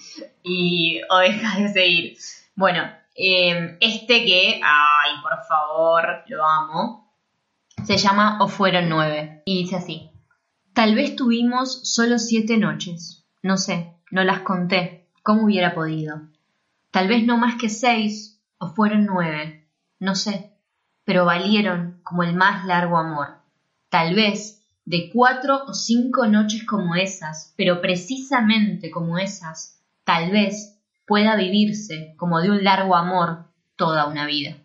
y, 0.43 1.01
o 1.09 1.17
dejas 1.17 1.57
de 1.59 1.69
seguir. 1.69 2.17
Bueno, 2.55 2.83
eh, 3.15 3.77
este 3.81 4.25
que, 4.25 4.61
ay, 4.63 5.11
por 5.21 5.43
favor, 5.47 6.23
lo 6.27 6.45
amo, 6.45 7.13
se 7.83 7.97
llama 7.97 8.37
O 8.41 8.47
fueron 8.47 8.89
nueve 8.89 9.41
y 9.45 9.63
dice 9.63 9.77
así. 9.77 10.11
Tal 10.73 10.95
vez 10.95 11.15
tuvimos 11.15 11.81
solo 11.91 12.19
siete 12.19 12.57
noches, 12.57 13.25
no 13.41 13.57
sé, 13.57 13.93
no 14.11 14.23
las 14.23 14.41
conté, 14.41 15.07
¿Cómo 15.27 15.43
hubiera 15.43 15.75
podido? 15.75 16.21
Tal 16.91 17.07
vez 17.07 17.25
no 17.25 17.37
más 17.37 17.55
que 17.55 17.69
seis, 17.69 18.41
o 18.59 18.69
fueron 18.69 19.05
nueve, 19.05 19.67
no 19.99 20.15
sé, 20.15 20.53
pero 21.03 21.25
valieron 21.25 21.99
como 22.03 22.23
el 22.23 22.35
más 22.35 22.65
largo 22.65 22.97
amor. 22.97 23.37
Tal 23.89 24.15
vez 24.15 24.65
de 24.85 25.09
cuatro 25.13 25.63
o 25.67 25.73
cinco 25.73 26.27
noches 26.27 26.65
como 26.65 26.95
esas, 26.95 27.53
pero 27.57 27.81
precisamente 27.81 28.89
como 28.89 29.17
esas, 29.17 29.81
tal 30.03 30.31
vez 30.31 30.79
pueda 31.05 31.35
vivirse 31.35 32.15
como 32.17 32.41
de 32.41 32.51
un 32.51 32.63
largo 32.63 32.95
amor 32.95 33.45
toda 33.75 34.07
una 34.07 34.25
vida. 34.25 34.57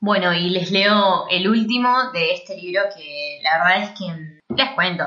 Bueno, 0.00 0.32
y 0.32 0.50
les 0.50 0.70
leo 0.70 1.26
el 1.28 1.48
último 1.48 2.12
de 2.12 2.34
este 2.34 2.56
libro 2.56 2.82
que 2.96 3.40
la 3.42 3.58
verdad 3.58 3.82
es 3.82 3.90
que 3.98 4.54
les 4.54 4.70
cuento. 4.74 5.04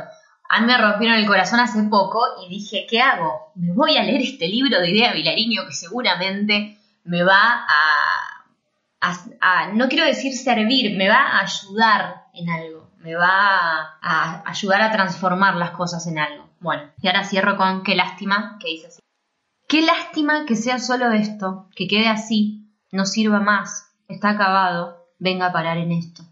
A 0.54 0.60
mí 0.60 0.68
me 0.68 0.78
rompieron 0.78 1.18
el 1.18 1.26
corazón 1.26 1.62
hace 1.62 1.82
poco 1.84 2.22
y 2.46 2.50
dije, 2.50 2.86
¿qué 2.90 3.00
hago? 3.02 3.54
Me 3.56 3.72
voy 3.72 3.96
a 3.96 4.04
leer 4.04 4.22
este 4.22 4.50
libro 4.50 4.82
de 4.82 4.92
Idea 4.92 5.14
Vilariño 5.14 5.66
que 5.66 5.74
seguramente 5.74 6.78
me 7.06 7.24
va 7.24 7.66
a, 9.00 9.72
no 9.74 9.88
quiero 9.88 10.04
decir 10.04 10.36
servir, 10.36 10.98
me 10.98 11.08
va 11.08 11.22
a 11.22 11.40
ayudar 11.40 12.26
en 12.34 12.50
algo, 12.50 12.90
me 12.98 13.16
va 13.16 13.98
a, 14.02 14.44
ayudar 14.46 14.82
a 14.82 14.92
transformar 14.92 15.56
las 15.56 15.72
cosas 15.72 16.06
en 16.08 16.20
algo. 16.20 16.50
Bueno, 16.60 16.84
y 17.02 17.08
ahora 17.08 17.24
cierro 17.24 17.56
con 17.56 17.84
qué 17.84 17.96
lástima 17.96 18.58
que 18.60 18.68
dice 18.72 18.88
así. 18.88 19.02
Qué 19.70 19.82
lástima 19.84 20.46
que 20.46 20.58
sea 20.58 20.80
solo 20.80 21.14
esto, 21.14 21.70
que 21.78 21.88
quede 21.88 22.10
así, 22.10 22.68
no 22.92 23.06
sirva 23.06 23.40
más, 23.40 23.90
está 24.10 24.32
acabado, 24.32 25.08
venga 25.18 25.46
a 25.46 25.54
parar 25.54 25.78
en 25.78 25.94
esto. 25.94 26.24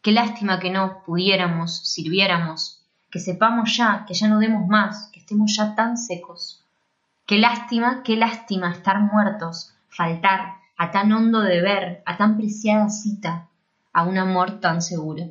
Qué 0.00 0.12
lástima 0.12 0.58
que 0.58 0.70
no 0.70 1.02
pudiéramos, 1.04 1.86
sirviéramos, 1.86 2.77
que 3.10 3.20
sepamos 3.20 3.76
ya, 3.76 4.04
que 4.06 4.14
ya 4.14 4.28
no 4.28 4.38
demos 4.38 4.66
más, 4.66 5.10
que 5.12 5.20
estemos 5.20 5.54
ya 5.56 5.74
tan 5.74 5.96
secos. 5.96 6.64
Qué 7.26 7.38
lástima, 7.38 8.02
qué 8.02 8.16
lástima 8.16 8.72
estar 8.72 9.00
muertos, 9.00 9.74
faltar 9.88 10.54
a 10.76 10.90
tan 10.90 11.12
hondo 11.12 11.40
deber, 11.40 12.02
a 12.06 12.16
tan 12.16 12.36
preciada 12.36 12.88
cita, 12.88 13.48
a 13.92 14.04
un 14.04 14.16
amor 14.16 14.60
tan 14.60 14.80
seguro. 14.80 15.24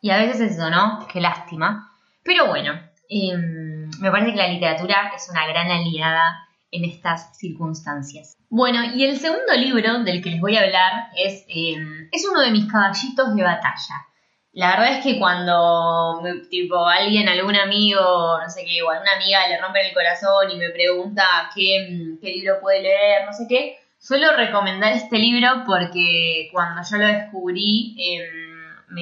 Y 0.00 0.10
a 0.10 0.18
veces 0.18 0.52
eso, 0.52 0.70
¿no? 0.70 1.06
Qué 1.12 1.20
lástima. 1.20 1.92
Pero 2.22 2.46
bueno, 2.46 2.72
em, 3.08 3.90
me 4.00 4.10
parece 4.10 4.32
que 4.32 4.38
la 4.38 4.48
literatura 4.48 5.12
es 5.14 5.28
una 5.30 5.46
gran 5.46 5.70
aliada 5.70 6.48
en 6.70 6.84
estas 6.84 7.36
circunstancias. 7.36 8.36
Bueno, 8.48 8.82
y 8.94 9.04
el 9.04 9.18
segundo 9.18 9.52
libro 9.54 10.02
del 10.02 10.22
que 10.22 10.30
les 10.30 10.40
voy 10.40 10.56
a 10.56 10.62
hablar 10.62 11.10
es, 11.16 11.44
em, 11.48 12.08
es 12.10 12.26
uno 12.28 12.40
de 12.40 12.50
mis 12.50 12.70
caballitos 12.70 13.34
de 13.34 13.42
batalla. 13.42 14.06
La 14.52 14.70
verdad 14.70 14.98
es 14.98 15.04
que 15.04 15.18
cuando 15.18 16.20
tipo 16.50 16.84
alguien, 16.86 17.28
algún 17.28 17.54
amigo, 17.54 18.38
no 18.40 18.50
sé 18.50 18.64
qué, 18.64 18.82
o 18.82 18.90
alguna 18.90 19.12
amiga 19.12 19.46
le 19.48 19.60
rompe 19.60 19.86
el 19.86 19.94
corazón 19.94 20.50
y 20.50 20.56
me 20.56 20.70
pregunta 20.70 21.50
qué, 21.54 22.16
qué 22.20 22.28
libro 22.32 22.58
puede 22.60 22.82
leer, 22.82 23.26
no 23.26 23.32
sé 23.32 23.46
qué, 23.48 23.78
suelo 23.98 24.34
recomendar 24.36 24.92
este 24.92 25.18
libro 25.18 25.62
porque 25.66 26.48
cuando 26.52 26.82
yo 26.82 26.96
lo 26.96 27.06
descubrí, 27.06 27.96
em, 27.98 28.96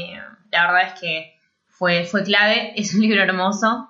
la 0.51 0.67
verdad 0.67 0.93
es 0.93 1.01
que 1.01 1.35
fue, 1.67 2.05
fue 2.05 2.25
clave, 2.25 2.75
es 2.77 2.95
un 2.95 3.01
libro 3.01 3.23
hermoso, 3.23 3.89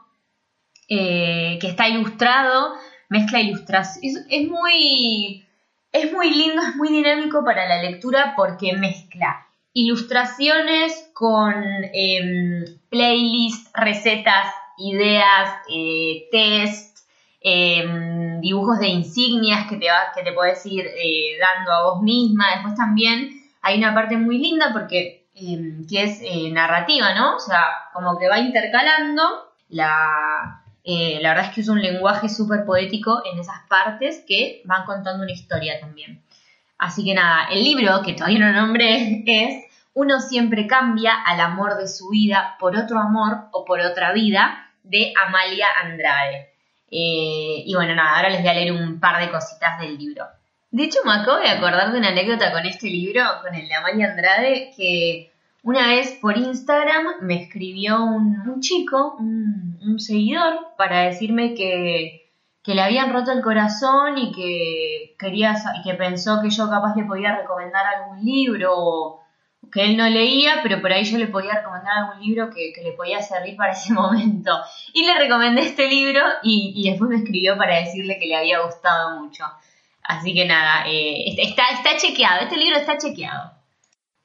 eh, 0.88 1.58
que 1.60 1.66
está 1.66 1.88
ilustrado, 1.88 2.74
mezcla 3.08 3.40
ilustración. 3.40 4.26
Es, 4.30 4.48
muy, 4.48 5.44
es 5.90 6.12
muy 6.12 6.30
lindo, 6.30 6.62
es 6.62 6.76
muy 6.76 6.88
dinámico 6.90 7.44
para 7.44 7.66
la 7.66 7.82
lectura 7.82 8.34
porque 8.36 8.74
mezcla 8.74 9.47
ilustraciones 9.78 11.10
con 11.12 11.54
eh, 11.92 12.64
playlists, 12.90 13.70
recetas, 13.74 14.52
ideas, 14.76 15.54
eh, 15.72 16.26
test, 16.32 16.98
em, 17.40 18.40
dibujos 18.40 18.80
de 18.80 18.88
insignias 18.88 19.68
que 19.68 19.76
te, 19.76 19.88
va, 19.88 20.12
que 20.14 20.22
te 20.24 20.32
puedes 20.32 20.64
ir 20.66 20.84
eh, 20.84 21.38
dando 21.40 21.72
a 21.72 21.82
vos 21.84 22.02
misma. 22.02 22.46
Después 22.54 22.74
también 22.74 23.40
hay 23.62 23.78
una 23.78 23.94
parte 23.94 24.16
muy 24.16 24.38
linda 24.38 24.70
porque 24.72 25.28
em, 25.34 25.86
que 25.86 26.02
es 26.02 26.20
eh, 26.22 26.50
narrativa, 26.50 27.14
¿no? 27.14 27.36
O 27.36 27.40
sea, 27.40 27.62
como 27.92 28.18
que 28.18 28.28
va 28.28 28.40
intercalando 28.40 29.22
la, 29.68 30.64
eh, 30.82 31.18
la 31.20 31.30
verdad 31.30 31.50
es 31.50 31.54
que 31.54 31.60
es 31.60 31.68
un 31.68 31.80
lenguaje 31.80 32.28
súper 32.28 32.64
poético 32.64 33.22
en 33.30 33.38
esas 33.38 33.60
partes 33.68 34.24
que 34.26 34.62
van 34.64 34.84
contando 34.86 35.22
una 35.22 35.32
historia 35.32 35.78
también. 35.78 36.22
Así 36.78 37.04
que 37.04 37.14
nada, 37.14 37.48
el 37.50 37.62
libro, 37.62 38.02
que 38.02 38.14
todavía 38.14 38.38
no 38.38 38.52
nombré, 38.52 39.22
es 39.26 39.67
Uno 39.98 40.20
siempre 40.20 40.68
cambia 40.68 41.12
al 41.26 41.40
amor 41.40 41.76
de 41.76 41.88
su 41.88 42.10
vida 42.10 42.54
por 42.60 42.76
otro 42.76 43.00
amor 43.00 43.48
o 43.50 43.64
por 43.64 43.80
otra 43.80 44.12
vida, 44.12 44.70
de 44.84 45.12
Amalia 45.26 45.66
Andrade. 45.82 46.52
Eh, 46.88 47.64
y 47.66 47.74
bueno, 47.74 47.96
nada, 47.96 48.14
ahora 48.14 48.28
les 48.28 48.40
voy 48.40 48.48
a 48.48 48.54
leer 48.54 48.70
un 48.70 49.00
par 49.00 49.20
de 49.20 49.28
cositas 49.28 49.80
del 49.80 49.98
libro. 49.98 50.24
De 50.70 50.84
hecho, 50.84 51.00
me 51.04 51.14
acabo 51.14 51.38
de 51.38 51.48
acordar 51.48 51.90
de 51.90 51.98
una 51.98 52.10
anécdota 52.10 52.52
con 52.52 52.64
este 52.64 52.86
libro, 52.86 53.24
con 53.42 53.56
el 53.56 53.66
de 53.66 53.74
Amalia 53.74 54.12
Andrade, 54.12 54.70
que 54.76 55.32
una 55.64 55.88
vez 55.88 56.16
por 56.22 56.38
Instagram 56.38 57.04
me 57.22 57.42
escribió 57.42 58.00
un, 58.04 58.60
chico, 58.60 59.16
un, 59.18 59.98
seguidor, 59.98 60.76
para 60.76 61.06
decirme 61.06 61.54
que, 61.54 62.30
le 62.64 62.82
habían 62.82 63.12
roto 63.12 63.32
el 63.32 63.42
corazón 63.42 64.16
y 64.16 64.30
que 64.30 65.16
quería 65.18 65.56
y 65.80 65.82
que 65.82 65.94
pensó 65.94 66.40
que 66.40 66.50
yo 66.50 66.70
capaz 66.70 66.94
le 66.94 67.02
podía 67.02 67.34
recomendar 67.34 67.84
algún 67.84 68.24
libro 68.24 69.22
que 69.72 69.84
él 69.84 69.96
no 69.96 70.08
leía, 70.08 70.60
pero 70.62 70.80
por 70.80 70.92
ahí 70.92 71.04
yo 71.04 71.18
le 71.18 71.26
podía 71.26 71.54
recomendar 71.54 71.98
algún 71.98 72.24
libro 72.24 72.50
que, 72.50 72.72
le 72.82 72.92
podía 72.92 73.20
servir 73.22 73.56
para 73.56 73.72
ese 73.72 73.92
momento. 73.94 74.52
Y 74.92 75.04
le 75.04 75.18
recomendé 75.18 75.62
este 75.62 75.88
libro 75.88 76.22
y, 76.42 76.88
después 76.90 77.10
me 77.10 77.16
escribió 77.16 77.56
para 77.56 77.76
decirle 77.76 78.18
que 78.18 78.26
le 78.26 78.36
había 78.36 78.60
gustado 78.60 79.20
mucho. 79.20 79.44
Así 80.02 80.32
que 80.32 80.46
nada, 80.46 80.84
eh, 80.86 81.34
está, 81.38 81.64
está 81.70 81.96
chequeado, 81.98 82.42
este 82.42 82.56
libro 82.56 82.76
está 82.76 82.96
chequeado. 82.96 83.52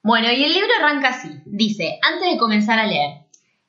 Bueno, 0.02 0.32
y 0.32 0.44
el 0.44 0.54
libro 0.54 0.70
arranca 0.80 1.10
así. 1.10 1.30
Dice, 1.46 2.00
antes 2.02 2.32
de 2.32 2.38
comenzar 2.38 2.80
a 2.80 2.86
leer, 2.86 3.24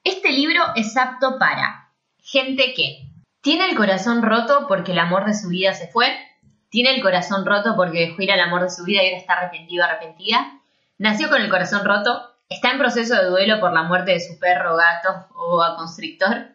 este 0.04 0.32
libro 0.32 0.62
es 0.76 0.96
apto 0.96 1.38
para 1.38 1.90
gente 2.18 2.74
que 2.74 3.08
tiene 3.40 3.66
el 3.66 3.76
corazón 3.76 4.22
roto 4.22 4.66
porque 4.68 4.92
el 4.92 4.98
amor 4.98 5.26
de 5.26 5.34
su 5.34 5.48
vida 5.48 5.74
se 5.74 5.88
fue, 5.88 6.06
tiene 6.70 6.94
el 6.94 7.02
corazón 7.02 7.44
roto 7.44 7.74
porque 7.76 8.00
dejó 8.00 8.22
ir 8.22 8.32
al 8.32 8.40
amor 8.40 8.62
de 8.62 8.70
su 8.70 8.84
vida 8.84 9.02
y 9.02 9.06
ahora 9.06 9.18
está 9.18 9.34
arrepentido 9.34 9.84
arrepentida, 9.84 10.60
nació 10.98 11.28
con 11.28 11.42
el 11.42 11.50
corazón 11.50 11.84
roto, 11.84 12.34
está 12.48 12.70
en 12.70 12.78
proceso 12.78 13.14
de 13.16 13.26
duelo 13.26 13.60
por 13.60 13.72
la 13.72 13.82
muerte 13.82 14.12
de 14.12 14.20
su 14.20 14.38
perro, 14.38 14.76
gato 14.76 15.28
o 15.34 15.62
a 15.62 15.76
constrictor, 15.76 16.48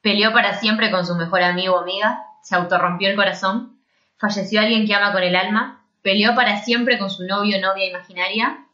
peleó 0.00 0.32
para 0.32 0.54
siempre 0.54 0.90
con 0.90 1.06
su 1.06 1.14
mejor 1.14 1.42
amigo 1.42 1.76
o 1.76 1.80
amiga, 1.80 2.24
se 2.42 2.56
autorrompió 2.56 3.08
el 3.08 3.16
corazón, 3.16 3.78
falleció 4.16 4.60
alguien 4.60 4.86
que 4.86 4.94
ama 4.94 5.12
con 5.12 5.22
el 5.22 5.36
alma, 5.36 5.84
peleó 6.02 6.34
para 6.34 6.62
siempre 6.62 6.98
con 6.98 7.10
su 7.10 7.26
novio 7.26 7.58
o 7.58 7.60
novia 7.60 7.86
imaginaria, 7.86 8.64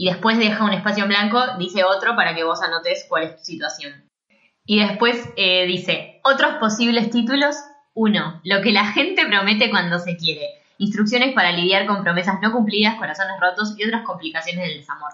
y 0.00 0.06
después 0.06 0.38
deja 0.38 0.64
un 0.64 0.72
espacio 0.72 1.02
en 1.02 1.08
blanco, 1.08 1.42
dice 1.58 1.82
otro 1.82 2.14
para 2.14 2.34
que 2.34 2.44
vos 2.44 2.62
anotes 2.62 3.04
cuál 3.08 3.24
es 3.24 3.36
tu 3.36 3.44
situación. 3.44 4.08
Y 4.64 4.78
después 4.78 5.28
eh, 5.36 5.66
dice, 5.66 6.20
otros 6.22 6.54
posibles 6.60 7.10
títulos. 7.10 7.56
Uno, 7.94 8.40
lo 8.44 8.60
que 8.60 8.70
la 8.70 8.92
gente 8.92 9.26
promete 9.26 9.70
cuando 9.70 9.98
se 9.98 10.16
quiere. 10.16 10.46
Instrucciones 10.78 11.34
para 11.34 11.52
lidiar 11.52 11.86
con 11.86 12.02
promesas 12.02 12.40
no 12.40 12.52
cumplidas, 12.52 12.96
corazones 12.96 13.38
rotos 13.40 13.74
y 13.76 13.84
otras 13.84 14.04
complicaciones 14.04 14.66
del 14.66 14.78
desamor. 14.78 15.12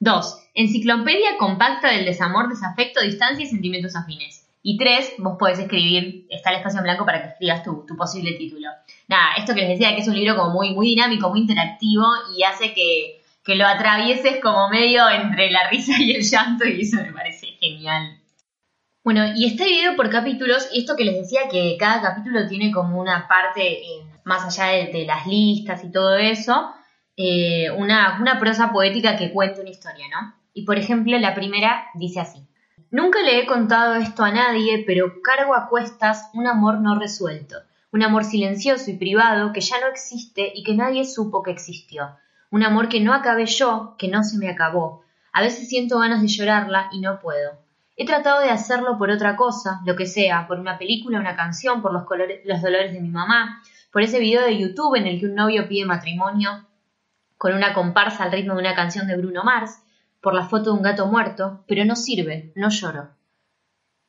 Dos, 0.00 0.40
Enciclopedia 0.54 1.36
compacta 1.38 1.90
del 1.90 2.04
desamor, 2.04 2.48
desafecto, 2.48 3.00
distancia 3.00 3.44
y 3.44 3.48
sentimientos 3.48 3.96
afines. 3.96 4.46
Y 4.62 4.78
tres, 4.78 5.12
vos 5.18 5.36
podés 5.38 5.58
escribir, 5.58 6.26
está 6.30 6.50
el 6.50 6.56
espacio 6.56 6.78
en 6.78 6.84
blanco 6.84 7.04
para 7.04 7.22
que 7.22 7.28
escribas 7.28 7.62
tu, 7.62 7.84
posible 7.96 8.32
título. 8.32 8.68
Nada, 9.08 9.34
esto 9.36 9.54
que 9.54 9.60
les 9.60 9.70
decía 9.70 9.94
que 9.94 10.00
es 10.00 10.08
un 10.08 10.14
libro 10.14 10.36
como 10.36 10.52
muy, 10.52 10.86
dinámico, 10.86 11.28
muy 11.28 11.40
interactivo 11.40 12.06
y 12.36 12.44
hace 12.44 12.72
que, 12.72 13.20
que 13.44 13.56
lo 13.56 13.66
atravieses 13.66 14.40
como 14.40 14.70
medio 14.70 15.08
entre 15.10 15.50
la 15.50 15.68
risa 15.68 15.92
y 15.98 16.12
el 16.12 16.22
llanto 16.22 16.66
y 16.66 16.80
eso 16.80 16.96
me 16.96 17.12
parece 17.12 17.48
genial. 17.60 18.18
Bueno, 19.02 19.22
y 19.36 19.44
está 19.44 19.64
dividido 19.64 19.96
por 19.96 20.08
capítulos 20.08 20.66
esto 20.72 20.96
que 20.96 21.04
les 21.04 21.16
decía 21.16 21.40
que 21.50 21.76
cada 21.78 22.00
capítulo 22.00 22.48
tiene 22.48 22.72
como 22.72 22.98
una 22.98 23.28
parte, 23.28 23.82
eh, 23.82 24.02
más 24.24 24.44
allá 24.44 24.86
de, 24.86 25.04
las 25.04 25.26
listas 25.26 25.84
y 25.84 25.90
todo 25.90 26.16
eso, 26.16 26.72
eh, 27.16 27.70
una, 27.70 28.18
una 28.20 28.38
prosa 28.38 28.72
poética 28.72 29.16
que 29.16 29.32
cuenta 29.32 29.60
una 29.60 29.70
historia, 29.70 30.06
¿no? 30.08 30.34
Y 30.52 30.64
por 30.64 30.78
ejemplo, 30.78 31.18
la 31.18 31.34
primera 31.34 31.86
dice 31.94 32.20
así. 32.20 32.46
Nunca 32.90 33.20
le 33.22 33.40
he 33.40 33.46
contado 33.46 33.94
esto 33.94 34.24
a 34.24 34.30
nadie, 34.30 34.84
pero 34.86 35.20
cargo 35.22 35.54
a 35.54 35.68
cuestas 35.68 36.30
un 36.32 36.46
amor 36.46 36.80
no 36.80 36.98
resuelto, 36.98 37.56
un 37.92 38.02
amor 38.02 38.24
silencioso 38.24 38.90
y 38.90 38.96
privado 38.96 39.52
que 39.52 39.60
ya 39.60 39.80
no 39.80 39.88
existe 39.88 40.52
y 40.54 40.62
que 40.62 40.74
nadie 40.74 41.04
supo 41.04 41.42
que 41.42 41.50
existió 41.50 42.16
un 42.54 42.62
amor 42.62 42.88
que 42.88 43.00
no 43.00 43.12
acabé 43.12 43.46
yo, 43.46 43.96
que 43.98 44.06
no 44.06 44.22
se 44.22 44.38
me 44.38 44.48
acabó. 44.48 45.02
A 45.32 45.42
veces 45.42 45.68
siento 45.68 45.98
ganas 45.98 46.22
de 46.22 46.28
llorarla 46.28 46.88
y 46.92 47.00
no 47.00 47.18
puedo. 47.18 47.58
He 47.96 48.06
tratado 48.06 48.40
de 48.42 48.50
hacerlo 48.50 48.96
por 48.96 49.10
otra 49.10 49.34
cosa, 49.34 49.80
lo 49.84 49.96
que 49.96 50.06
sea, 50.06 50.46
por 50.46 50.60
una 50.60 50.78
película, 50.78 51.18
una 51.18 51.34
canción, 51.34 51.82
por 51.82 51.92
los, 51.92 52.04
los 52.44 52.62
dolores 52.62 52.92
de 52.92 53.00
mi 53.00 53.08
mamá, 53.08 53.60
por 53.94 54.02
ese 54.02 54.18
video 54.18 54.42
de 54.42 54.58
YouTube 54.58 54.96
en 54.96 55.06
el 55.06 55.20
que 55.20 55.26
un 55.26 55.36
novio 55.36 55.68
pide 55.68 55.84
matrimonio 55.84 56.66
con 57.38 57.54
una 57.54 57.72
comparsa 57.72 58.24
al 58.24 58.32
ritmo 58.32 58.54
de 58.54 58.58
una 58.58 58.74
canción 58.74 59.06
de 59.06 59.16
Bruno 59.16 59.44
Mars, 59.44 59.84
por 60.20 60.34
la 60.34 60.48
foto 60.48 60.72
de 60.72 60.78
un 60.78 60.82
gato 60.82 61.06
muerto, 61.06 61.62
pero 61.68 61.84
no 61.84 61.94
sirve, 61.94 62.52
no 62.56 62.70
lloro. 62.70 63.10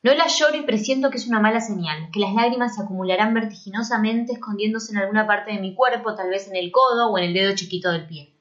No 0.02 0.15
la 0.15 0.26
lloro 0.26 0.58
y 0.58 0.63
presiento 0.63 1.12
que 1.12 1.17
es 1.17 1.28
una 1.28 1.39
mala 1.39 1.62
señal, 1.62 2.10
que 2.12 2.19
las 2.19 2.34
lágrimas 2.34 2.74
se 2.74 2.82
acumularán 2.82 3.36
vertiginosamente 3.36 4.34
escondiéndose 4.34 4.91
en 4.91 4.98
alguna 4.98 5.28
parte 5.28 5.52
de 5.52 5.60
mi 5.60 5.76
cuerpo, 5.76 6.15
tal 6.15 6.32
vez 6.32 6.48
en 6.48 6.56
el 6.56 6.71
codo 6.71 7.12
o 7.12 7.19
en 7.19 7.26
el 7.26 7.34
dedo 7.36 7.54
chiquito 7.54 7.91
del 7.91 8.08
pie. 8.08 8.34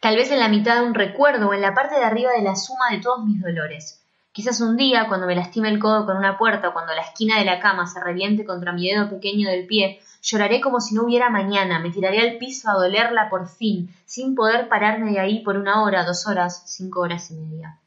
Tal 0.00 0.14
vez 0.14 0.30
en 0.30 0.38
la 0.38 0.48
mitad 0.48 0.76
de 0.76 0.86
un 0.86 0.94
recuerdo 0.94 1.48
o 1.48 1.54
en 1.54 1.60
la 1.60 1.74
parte 1.74 1.96
de 1.96 2.04
arriba 2.04 2.30
de 2.30 2.42
la 2.42 2.54
suma 2.54 2.92
de 2.92 3.00
todos 3.00 3.24
mis 3.24 3.42
dolores. 3.42 4.03
Quizás 4.34 4.60
un 4.60 4.76
día, 4.76 5.06
cuando 5.06 5.28
me 5.28 5.36
lastime 5.36 5.68
el 5.68 5.78
codo 5.78 6.06
con 6.06 6.16
una 6.16 6.36
puerta 6.36 6.70
o 6.70 6.72
cuando 6.72 6.92
la 6.92 7.02
esquina 7.02 7.38
de 7.38 7.44
la 7.44 7.60
cama 7.60 7.86
se 7.86 8.00
reviente 8.00 8.44
contra 8.44 8.72
mi 8.72 8.90
dedo 8.90 9.08
pequeño 9.08 9.48
del 9.48 9.64
pie, 9.64 10.00
lloraré 10.22 10.60
como 10.60 10.80
si 10.80 10.92
no 10.92 11.04
hubiera 11.04 11.30
mañana, 11.30 11.78
me 11.78 11.90
tiraré 11.90 12.18
al 12.18 12.36
piso 12.38 12.68
a 12.68 12.74
dolerla 12.74 13.30
por 13.30 13.46
fin, 13.46 13.94
sin 14.06 14.34
poder 14.34 14.68
pararme 14.68 15.12
de 15.12 15.20
ahí 15.20 15.44
por 15.44 15.56
una 15.56 15.84
hora, 15.84 16.04
dos 16.04 16.26
horas, 16.26 16.64
cinco 16.66 17.02
horas 17.02 17.30
y 17.30 17.34
media. 17.34 17.78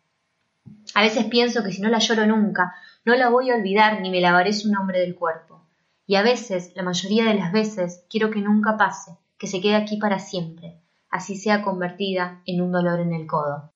A 0.93 1.01
veces 1.01 1.25
pienso 1.25 1.65
que 1.65 1.73
si 1.73 1.81
no 1.81 1.89
la 1.89 1.99
lloro 1.99 2.25
nunca, 2.25 2.73
no 3.03 3.13
la 3.15 3.27
voy 3.27 3.51
a 3.51 3.55
olvidar 3.55 3.99
ni 3.99 4.10
me 4.10 4.21
lavaré 4.21 4.53
su 4.53 4.71
nombre 4.71 5.01
del 5.01 5.15
cuerpo. 5.15 5.65
Y 6.05 6.15
a 6.15 6.21
veces, 6.21 6.71
la 6.75 6.83
mayoría 6.83 7.25
de 7.25 7.33
las 7.33 7.51
veces, 7.51 8.05
quiero 8.10 8.31
que 8.31 8.39
nunca 8.39 8.77
pase, 8.77 9.17
que 9.38 9.47
se 9.47 9.60
quede 9.60 9.75
aquí 9.75 9.97
para 9.97 10.19
siempre, 10.19 10.79
así 11.10 11.36
sea 11.36 11.62
convertida 11.62 12.41
en 12.45 12.62
un 12.62 12.71
dolor 12.71 13.01
en 13.01 13.12
el 13.12 13.27
codo. 13.27 13.73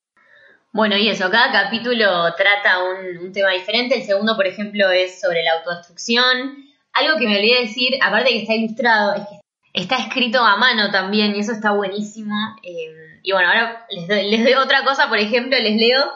Bueno, 0.73 0.95
y 0.95 1.09
eso, 1.09 1.29
cada 1.29 1.51
capítulo 1.51 2.33
trata 2.35 2.79
un, 2.83 3.33
tema 3.33 3.51
diferente. 3.51 3.95
El 3.95 4.03
segundo, 4.03 4.35
por 4.37 4.47
ejemplo, 4.47 4.89
es 4.89 5.19
sobre 5.19 5.43
la 5.43 5.53
autodestrucción. 5.59 6.65
Algo 6.93 7.17
que 7.17 7.27
me 7.27 7.37
olvidé 7.37 7.61
decir, 7.61 7.93
aparte 8.01 8.29
de 8.29 8.35
que 8.35 8.41
está 8.41 8.55
ilustrado, 8.55 9.15
es 9.15 9.21
que 9.27 9.39
está 9.73 9.97
escrito 9.97 10.39
a 10.39 10.55
mano 10.57 10.89
también, 10.89 11.35
y 11.35 11.39
eso 11.39 11.51
está 11.51 11.71
buenísimo. 11.71 12.35
Eh, 12.63 13.19
y 13.21 13.31
bueno, 13.33 13.49
ahora 13.49 13.85
les 13.89 14.07
les 14.07 14.43
doy 14.43 14.53
otra 14.53 14.83
cosa, 14.85 15.09
por 15.09 15.19
ejemplo, 15.19 15.57
les 15.59 15.75
leo 15.75 16.11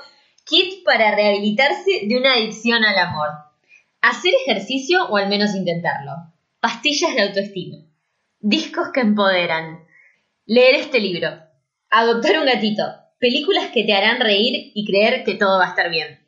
Kit 0.46 0.84
para 0.86 1.16
rehabilitarse 1.16 2.06
de 2.08 2.18
una 2.18 2.34
adicción 2.34 2.86
al 2.86 2.98
amor. 2.98 3.30
Hacer 4.02 4.34
ejercicio 4.46 5.06
o 5.10 5.18
al 5.18 5.28
menos 5.28 5.56
intentarlo. 5.56 6.12
Pastillas 6.60 7.16
de 7.16 7.24
autoestima. 7.24 7.78
Discos 8.40 8.90
que 8.94 9.02
empoderan. 9.02 9.86
Leer 10.46 10.76
este 10.76 11.00
libro. 11.00 11.30
Adoptar 11.90 12.38
un 12.38 12.46
gatito. 12.46 12.84
Películas 13.20 13.72
que 13.74 13.84
te 13.84 13.94
harán 13.94 14.20
reír 14.20 14.72
y 14.74 14.86
creer 14.86 15.24
que 15.24 15.36
todo 15.36 15.60
va 15.60 15.66
a 15.66 15.70
estar 15.70 15.90
bien. 15.90 16.20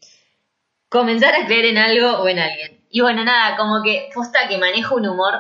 Comenzar 0.89 1.35
a 1.35 1.45
creer 1.45 1.65
en 1.65 1.77
algo 1.77 2.19
o 2.19 2.27
en 2.27 2.39
alguien. 2.39 2.79
Y 2.89 3.01
bueno, 3.01 3.23
nada, 3.23 3.57
como 3.57 3.83
que 3.83 4.09
posta 4.13 4.47
que 4.47 4.57
manejo 4.57 4.95
un 4.95 5.07
humor 5.07 5.35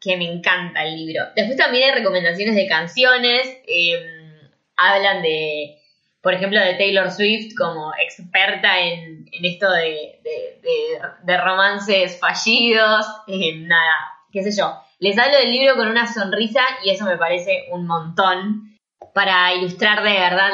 que 0.00 0.16
me 0.16 0.30
encanta 0.30 0.84
el 0.84 0.96
libro. 0.96 1.24
Después 1.36 1.56
también 1.56 1.84
hay 1.84 1.98
recomendaciones 1.98 2.56
de 2.56 2.66
canciones. 2.66 3.48
Em, 3.66 4.50
hablan 4.76 5.22
de 5.22 5.78
por 6.22 6.34
ejemplo, 6.34 6.60
de 6.60 6.74
Taylor 6.74 7.10
Swift 7.10 7.54
como 7.56 7.92
experta 7.94 8.80
en, 8.80 9.26
esto 9.42 9.70
de, 9.70 11.38
romances 11.38 12.18
fallidos, 12.18 13.06
nada, 13.26 13.96
qué 14.32 14.42
sé 14.42 14.56
yo. 14.56 14.78
Les 14.98 15.16
hablo 15.16 15.38
del 15.38 15.52
libro 15.52 15.76
con 15.76 15.88
una 15.88 16.12
sonrisa 16.12 16.60
y 16.84 16.90
eso 16.90 17.04
me 17.04 17.16
parece 17.16 17.68
un 17.70 17.86
montón 17.86 18.67
para 19.14 19.54
ilustrar 19.54 20.02
de 20.02 20.12
verdad 20.12 20.50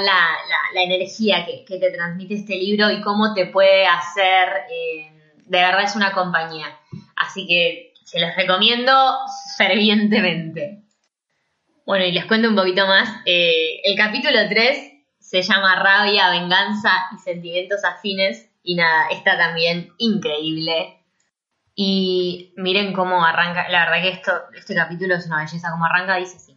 la, 0.75 0.83
energía 0.83 1.47
que, 1.47 1.79
te 1.79 1.91
transmite 1.91 2.35
este 2.35 2.57
libro 2.57 2.91
y 2.91 3.01
cómo 3.01 3.33
te 3.35 3.47
puede 3.47 3.87
hacer, 3.87 4.49
eh, 4.71 5.13
de 5.47 5.59
verdad 5.59 5.83
es 5.83 5.97
una 5.97 6.13
compañía. 6.13 6.67
Así 7.17 7.47
que 7.47 7.93
se 8.05 8.21
los 8.21 8.35
recomiendo 8.37 8.93
fervientemente. 9.57 10.83
Bueno, 11.87 12.05
y 12.05 12.13
les 12.13 12.25
cuento 12.25 12.49
un 12.49 12.57
poquito 12.57 12.87
más. 12.87 13.09
Eh, 13.27 13.81
el 13.85 13.97
capítulo 13.97 14.39
3 14.49 14.93
se 15.19 15.43
llama 15.43 15.77
Rabia, 15.77 16.31
Venganza 16.31 16.91
y 17.15 17.19
Sentimientos 17.19 17.85
Afines. 17.85 18.51
Y 18.63 18.77
nada, 18.77 19.09
está 19.11 19.37
también 19.37 19.93
increíble. 19.99 21.01
Y 21.75 22.55
miren 22.57 22.93
cómo 22.93 23.25
arranca, 23.25 23.69
la 23.69 23.85
verdad 23.85 24.03
que 24.03 24.09
esto, 24.11 24.33
este 24.57 24.75
capítulo 24.75 25.17
es 25.17 25.27
una 25.27 25.45
belleza, 25.45 25.71
como 25.71 25.85
arranca 25.85 26.17
dice 26.17 26.37
así. 26.37 26.54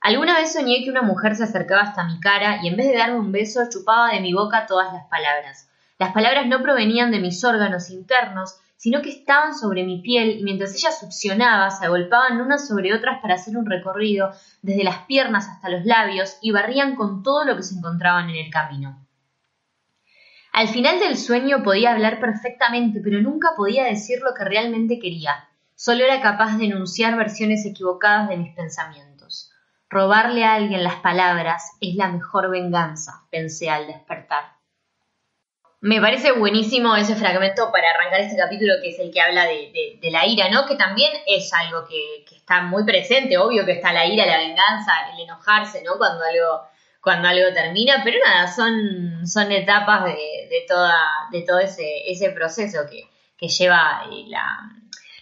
Alguna 0.00 0.36
vez 0.36 0.52
soñé 0.52 0.84
que 0.84 0.90
una 0.90 1.02
mujer 1.02 1.34
se 1.34 1.44
acercaba 1.44 1.82
hasta 1.82 2.04
mi 2.04 2.20
cara 2.20 2.60
y 2.62 2.68
en 2.68 2.76
vez 2.76 2.86
de 2.88 2.96
darme 2.96 3.18
un 3.18 3.32
beso 3.32 3.68
chupaba 3.68 4.12
de 4.12 4.20
mi 4.20 4.32
boca 4.32 4.66
todas 4.66 4.92
las 4.92 5.06
palabras. 5.06 5.68
Las 5.98 6.12
palabras 6.12 6.46
no 6.46 6.62
provenían 6.62 7.10
de 7.10 7.18
mis 7.18 7.42
órganos 7.42 7.90
internos, 7.90 8.60
sino 8.76 9.02
que 9.02 9.10
estaban 9.10 9.56
sobre 9.56 9.82
mi 9.82 10.00
piel 10.00 10.38
y 10.38 10.44
mientras 10.44 10.72
ella 10.76 10.92
succionaba 10.92 11.70
se 11.70 11.84
agolpaban 11.84 12.40
unas 12.40 12.68
sobre 12.68 12.94
otras 12.94 13.20
para 13.20 13.34
hacer 13.34 13.56
un 13.56 13.66
recorrido 13.66 14.30
desde 14.62 14.84
las 14.84 14.98
piernas 15.06 15.48
hasta 15.48 15.68
los 15.68 15.84
labios 15.84 16.38
y 16.40 16.52
barrían 16.52 16.94
con 16.94 17.24
todo 17.24 17.44
lo 17.44 17.56
que 17.56 17.64
se 17.64 17.74
encontraban 17.74 18.30
en 18.30 18.36
el 18.36 18.50
camino. 18.52 19.04
Al 20.52 20.68
final 20.68 21.00
del 21.00 21.16
sueño 21.16 21.64
podía 21.64 21.92
hablar 21.92 22.20
perfectamente, 22.20 23.00
pero 23.02 23.20
nunca 23.20 23.50
podía 23.56 23.84
decir 23.84 24.20
lo 24.22 24.32
que 24.34 24.44
realmente 24.44 25.00
quería. 25.00 25.48
Solo 25.74 26.04
era 26.04 26.20
capaz 26.20 26.56
de 26.56 26.66
enunciar 26.66 27.16
versiones 27.16 27.66
equivocadas 27.66 28.28
de 28.28 28.36
mis 28.36 28.54
pensamientos. 28.54 29.07
Robarle 29.90 30.44
a 30.44 30.54
alguien 30.54 30.84
las 30.84 30.96
palabras 30.96 31.72
es 31.80 31.94
la 31.94 32.08
mejor 32.08 32.50
venganza, 32.50 33.22
pensé 33.30 33.70
al 33.70 33.86
despertar. 33.86 34.58
Me 35.80 36.00
parece 36.00 36.32
buenísimo 36.32 36.94
ese 36.96 37.14
fragmento 37.14 37.70
para 37.72 37.90
arrancar 37.90 38.20
este 38.20 38.36
capítulo 38.36 38.74
que 38.82 38.90
es 38.90 38.98
el 38.98 39.12
que 39.12 39.20
habla 39.20 39.44
de, 39.46 39.98
la 40.10 40.26
ira, 40.26 40.50
¿no? 40.50 40.66
Que 40.66 40.74
también 40.74 41.12
es 41.26 41.52
algo 41.54 41.86
que, 41.86 42.24
está 42.36 42.62
muy 42.62 42.84
presente, 42.84 43.38
obvio 43.38 43.64
que 43.64 43.72
está 43.72 43.92
la 43.92 44.04
ira, 44.04 44.26
la 44.26 44.38
venganza, 44.38 44.92
el 45.14 45.20
enojarse, 45.20 45.82
¿no? 45.84 45.96
Cuando 45.96 46.22
algo, 46.24 46.68
cuando 47.00 47.28
algo 47.28 47.54
termina, 47.54 48.02
pero 48.04 48.18
nada, 48.26 48.48
son, 48.48 49.26
son 49.26 49.52
etapas 49.52 50.04
de, 50.04 50.64
toda, 50.66 50.98
de 51.30 51.42
todo 51.42 51.60
ese, 51.60 52.10
ese 52.10 52.30
proceso 52.30 52.80
que, 52.90 53.08
lleva 53.48 54.02
eh, 54.10 54.24
la 54.26 54.68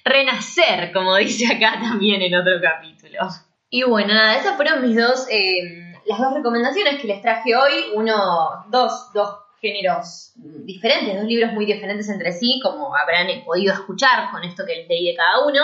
renacer, 0.04 0.90
como 0.92 1.14
dice 1.18 1.54
acá 1.54 1.78
también 1.80 2.22
en 2.22 2.34
otro 2.34 2.54
capítulo. 2.60 3.28
Y 3.68 3.82
bueno, 3.82 4.14
nada, 4.14 4.36
esas 4.36 4.56
fueron 4.56 4.86
mis 4.86 4.96
dos, 4.96 5.26
eh, 5.28 5.92
las 6.06 6.18
dos 6.18 6.34
recomendaciones 6.34 7.00
que 7.00 7.08
les 7.08 7.20
traje 7.20 7.56
hoy, 7.56 7.72
uno, 7.94 8.64
dos, 8.70 9.12
dos 9.12 9.38
géneros 9.60 10.32
diferentes, 10.36 11.16
dos 11.16 11.24
libros 11.24 11.52
muy 11.52 11.66
diferentes 11.66 12.08
entre 12.08 12.32
sí, 12.32 12.60
como 12.62 12.94
habrán 12.94 13.26
podido 13.44 13.72
escuchar 13.72 14.30
con 14.30 14.44
esto 14.44 14.64
que 14.66 14.76
les 14.76 14.88
leí 14.88 15.06
de 15.06 15.16
cada 15.16 15.44
uno. 15.44 15.60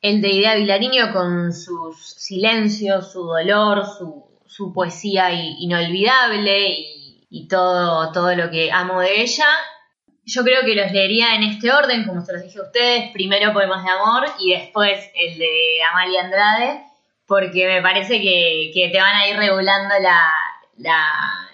El 0.00 0.22
de 0.22 0.28
Idea 0.28 0.54
Vilariño 0.54 1.12
con 1.12 1.52
sus 1.52 2.14
silencios, 2.14 3.12
su 3.12 3.22
dolor, 3.24 3.84
su, 3.86 4.28
poesía 4.74 5.32
inolvidable 5.32 6.68
y, 7.30 7.48
todo, 7.48 8.12
todo 8.12 8.34
lo 8.34 8.50
que 8.50 8.70
amo 8.70 9.00
de 9.00 9.22
ella. 9.22 9.46
Yo 10.24 10.42
creo 10.42 10.62
que 10.64 10.74
los 10.74 10.92
leería 10.92 11.34
en 11.34 11.44
este 11.44 11.72
orden, 11.72 12.06
como 12.06 12.22
se 12.22 12.32
los 12.32 12.42
dije 12.42 12.58
a 12.58 12.64
ustedes, 12.64 13.10
primero 13.12 13.52
Poemas 13.52 13.84
de 13.84 13.90
Amor 13.90 14.26
y 14.38 14.52
después 14.52 15.10
el 15.14 15.38
de 15.38 15.82
Amalia 15.90 16.24
Andrade, 16.24 16.89
porque 17.30 17.64
me 17.64 17.80
parece 17.80 18.20
que, 18.20 18.90
te 18.92 19.00
van 19.00 19.14
a 19.14 19.28
ir 19.28 19.36
regulando 19.36 19.94
la, 20.00 20.98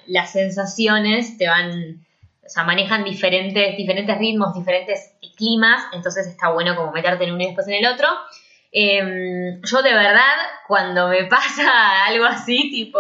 las 0.07 0.33
sensaciones 0.33 1.37
te 1.37 1.47
van, 1.47 2.03
o 2.43 2.49
sea, 2.49 2.65
manejan 2.65 3.05
diferentes, 3.05 3.77
diferentes 3.77 4.17
ritmos, 4.17 4.55
diferentes 4.55 5.13
climas, 5.37 5.83
entonces 5.93 6.29
está 6.29 6.49
bueno 6.49 6.77
como 6.77 6.93
meterte 6.93 7.25
en 7.25 7.35
uno 7.35 7.43
y 7.43 7.47
después 7.49 7.69
en 7.69 7.75
el 7.75 7.93
otro. 7.93 8.09
Em, 8.73 9.61
yo 9.61 9.83
de 9.83 9.93
verdad, 9.93 10.37
cuando 10.67 11.09
me 11.09 11.25
pasa 11.29 12.07
algo 12.07 12.25
así, 12.25 12.71
tipo, 12.71 12.99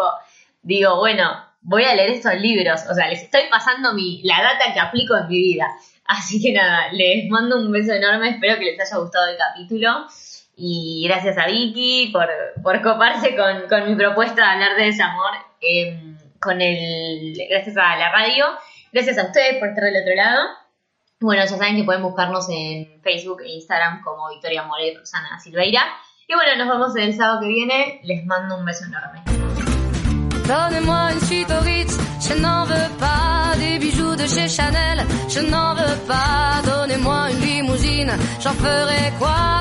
digo, 0.60 0.98
bueno, 0.98 1.30
voy 1.62 1.84
a 1.84 1.94
leer 1.94 2.10
estos 2.10 2.34
libros, 2.34 2.82
o 2.90 2.94
sea, 2.94 3.08
les 3.08 3.22
estoy 3.22 3.44
pasando 3.50 3.94
mi, 3.94 4.20
la 4.22 4.42
data 4.42 4.74
que 4.74 4.80
aplico 4.80 5.16
en 5.16 5.28
mi 5.28 5.38
vida. 5.38 5.66
Así 6.04 6.42
que 6.42 6.52
nada, 6.52 6.92
les 6.92 7.26
mando 7.30 7.56
un 7.56 7.72
beso 7.72 7.94
enorme, 7.94 8.28
espero 8.28 8.58
que 8.58 8.66
les 8.66 8.80
haya 8.80 9.00
gustado 9.00 9.30
el 9.30 9.38
capítulo. 9.38 10.06
Y 10.56 11.06
gracias 11.06 11.36
a 11.36 11.46
Vicky 11.46 12.10
por, 12.12 12.28
por 12.62 12.80
coparse 12.80 13.36
con, 13.36 13.68
con 13.68 13.88
mi 13.88 13.94
propuesta 13.94 14.42
de 14.42 14.48
hablar 14.48 14.76
de 14.76 14.84
desamor. 14.86 15.30
Eh, 15.60 16.16
con 16.40 16.60
el, 16.60 17.36
gracias 17.50 17.76
a 17.76 17.96
la 17.96 18.10
radio, 18.12 18.46
gracias 18.92 19.18
a 19.18 19.24
ustedes 19.24 19.58
por 19.58 19.68
estar 19.68 19.84
del 19.84 20.02
otro 20.02 20.14
lado. 20.14 20.42
Bueno, 21.20 21.42
ya 21.42 21.48
saben 21.48 21.76
que 21.76 21.84
pueden 21.84 22.02
buscarnos 22.02 22.46
en 22.50 23.00
Facebook 23.02 23.42
e 23.42 23.54
Instagram 23.54 24.02
como 24.02 24.28
Victoria 24.28 24.62
More 24.62 24.86
y 24.86 24.94
Rosana 24.94 25.38
Silveira. 25.40 25.82
Y 26.28 26.34
bueno, 26.34 26.64
nos 26.64 26.68
vemos 26.68 26.96
el 26.96 27.14
sábado 27.14 27.40
que 27.40 27.48
viene. 27.48 28.00
Les 28.04 28.24
mando 28.26 28.56
un 28.56 28.64
beso 28.64 28.84
enorme. 28.84 29.22
Je 32.28 32.34
n'en 32.40 32.64
veux 32.64 32.90
pas 32.98 33.56
des 33.58 33.78
bijoux 33.78 34.16
de 34.16 34.26
chez 34.26 34.48
Chanel, 34.48 35.06
je 35.28 35.40
n'en 35.40 35.74
veux 35.74 35.98
pas. 36.06 36.62
Donnez-moi 36.64 37.30
une 37.30 37.40
limousine, 37.40 38.12
j'en 38.40 38.52
ferai 38.52 39.12
quoi? 39.18 39.56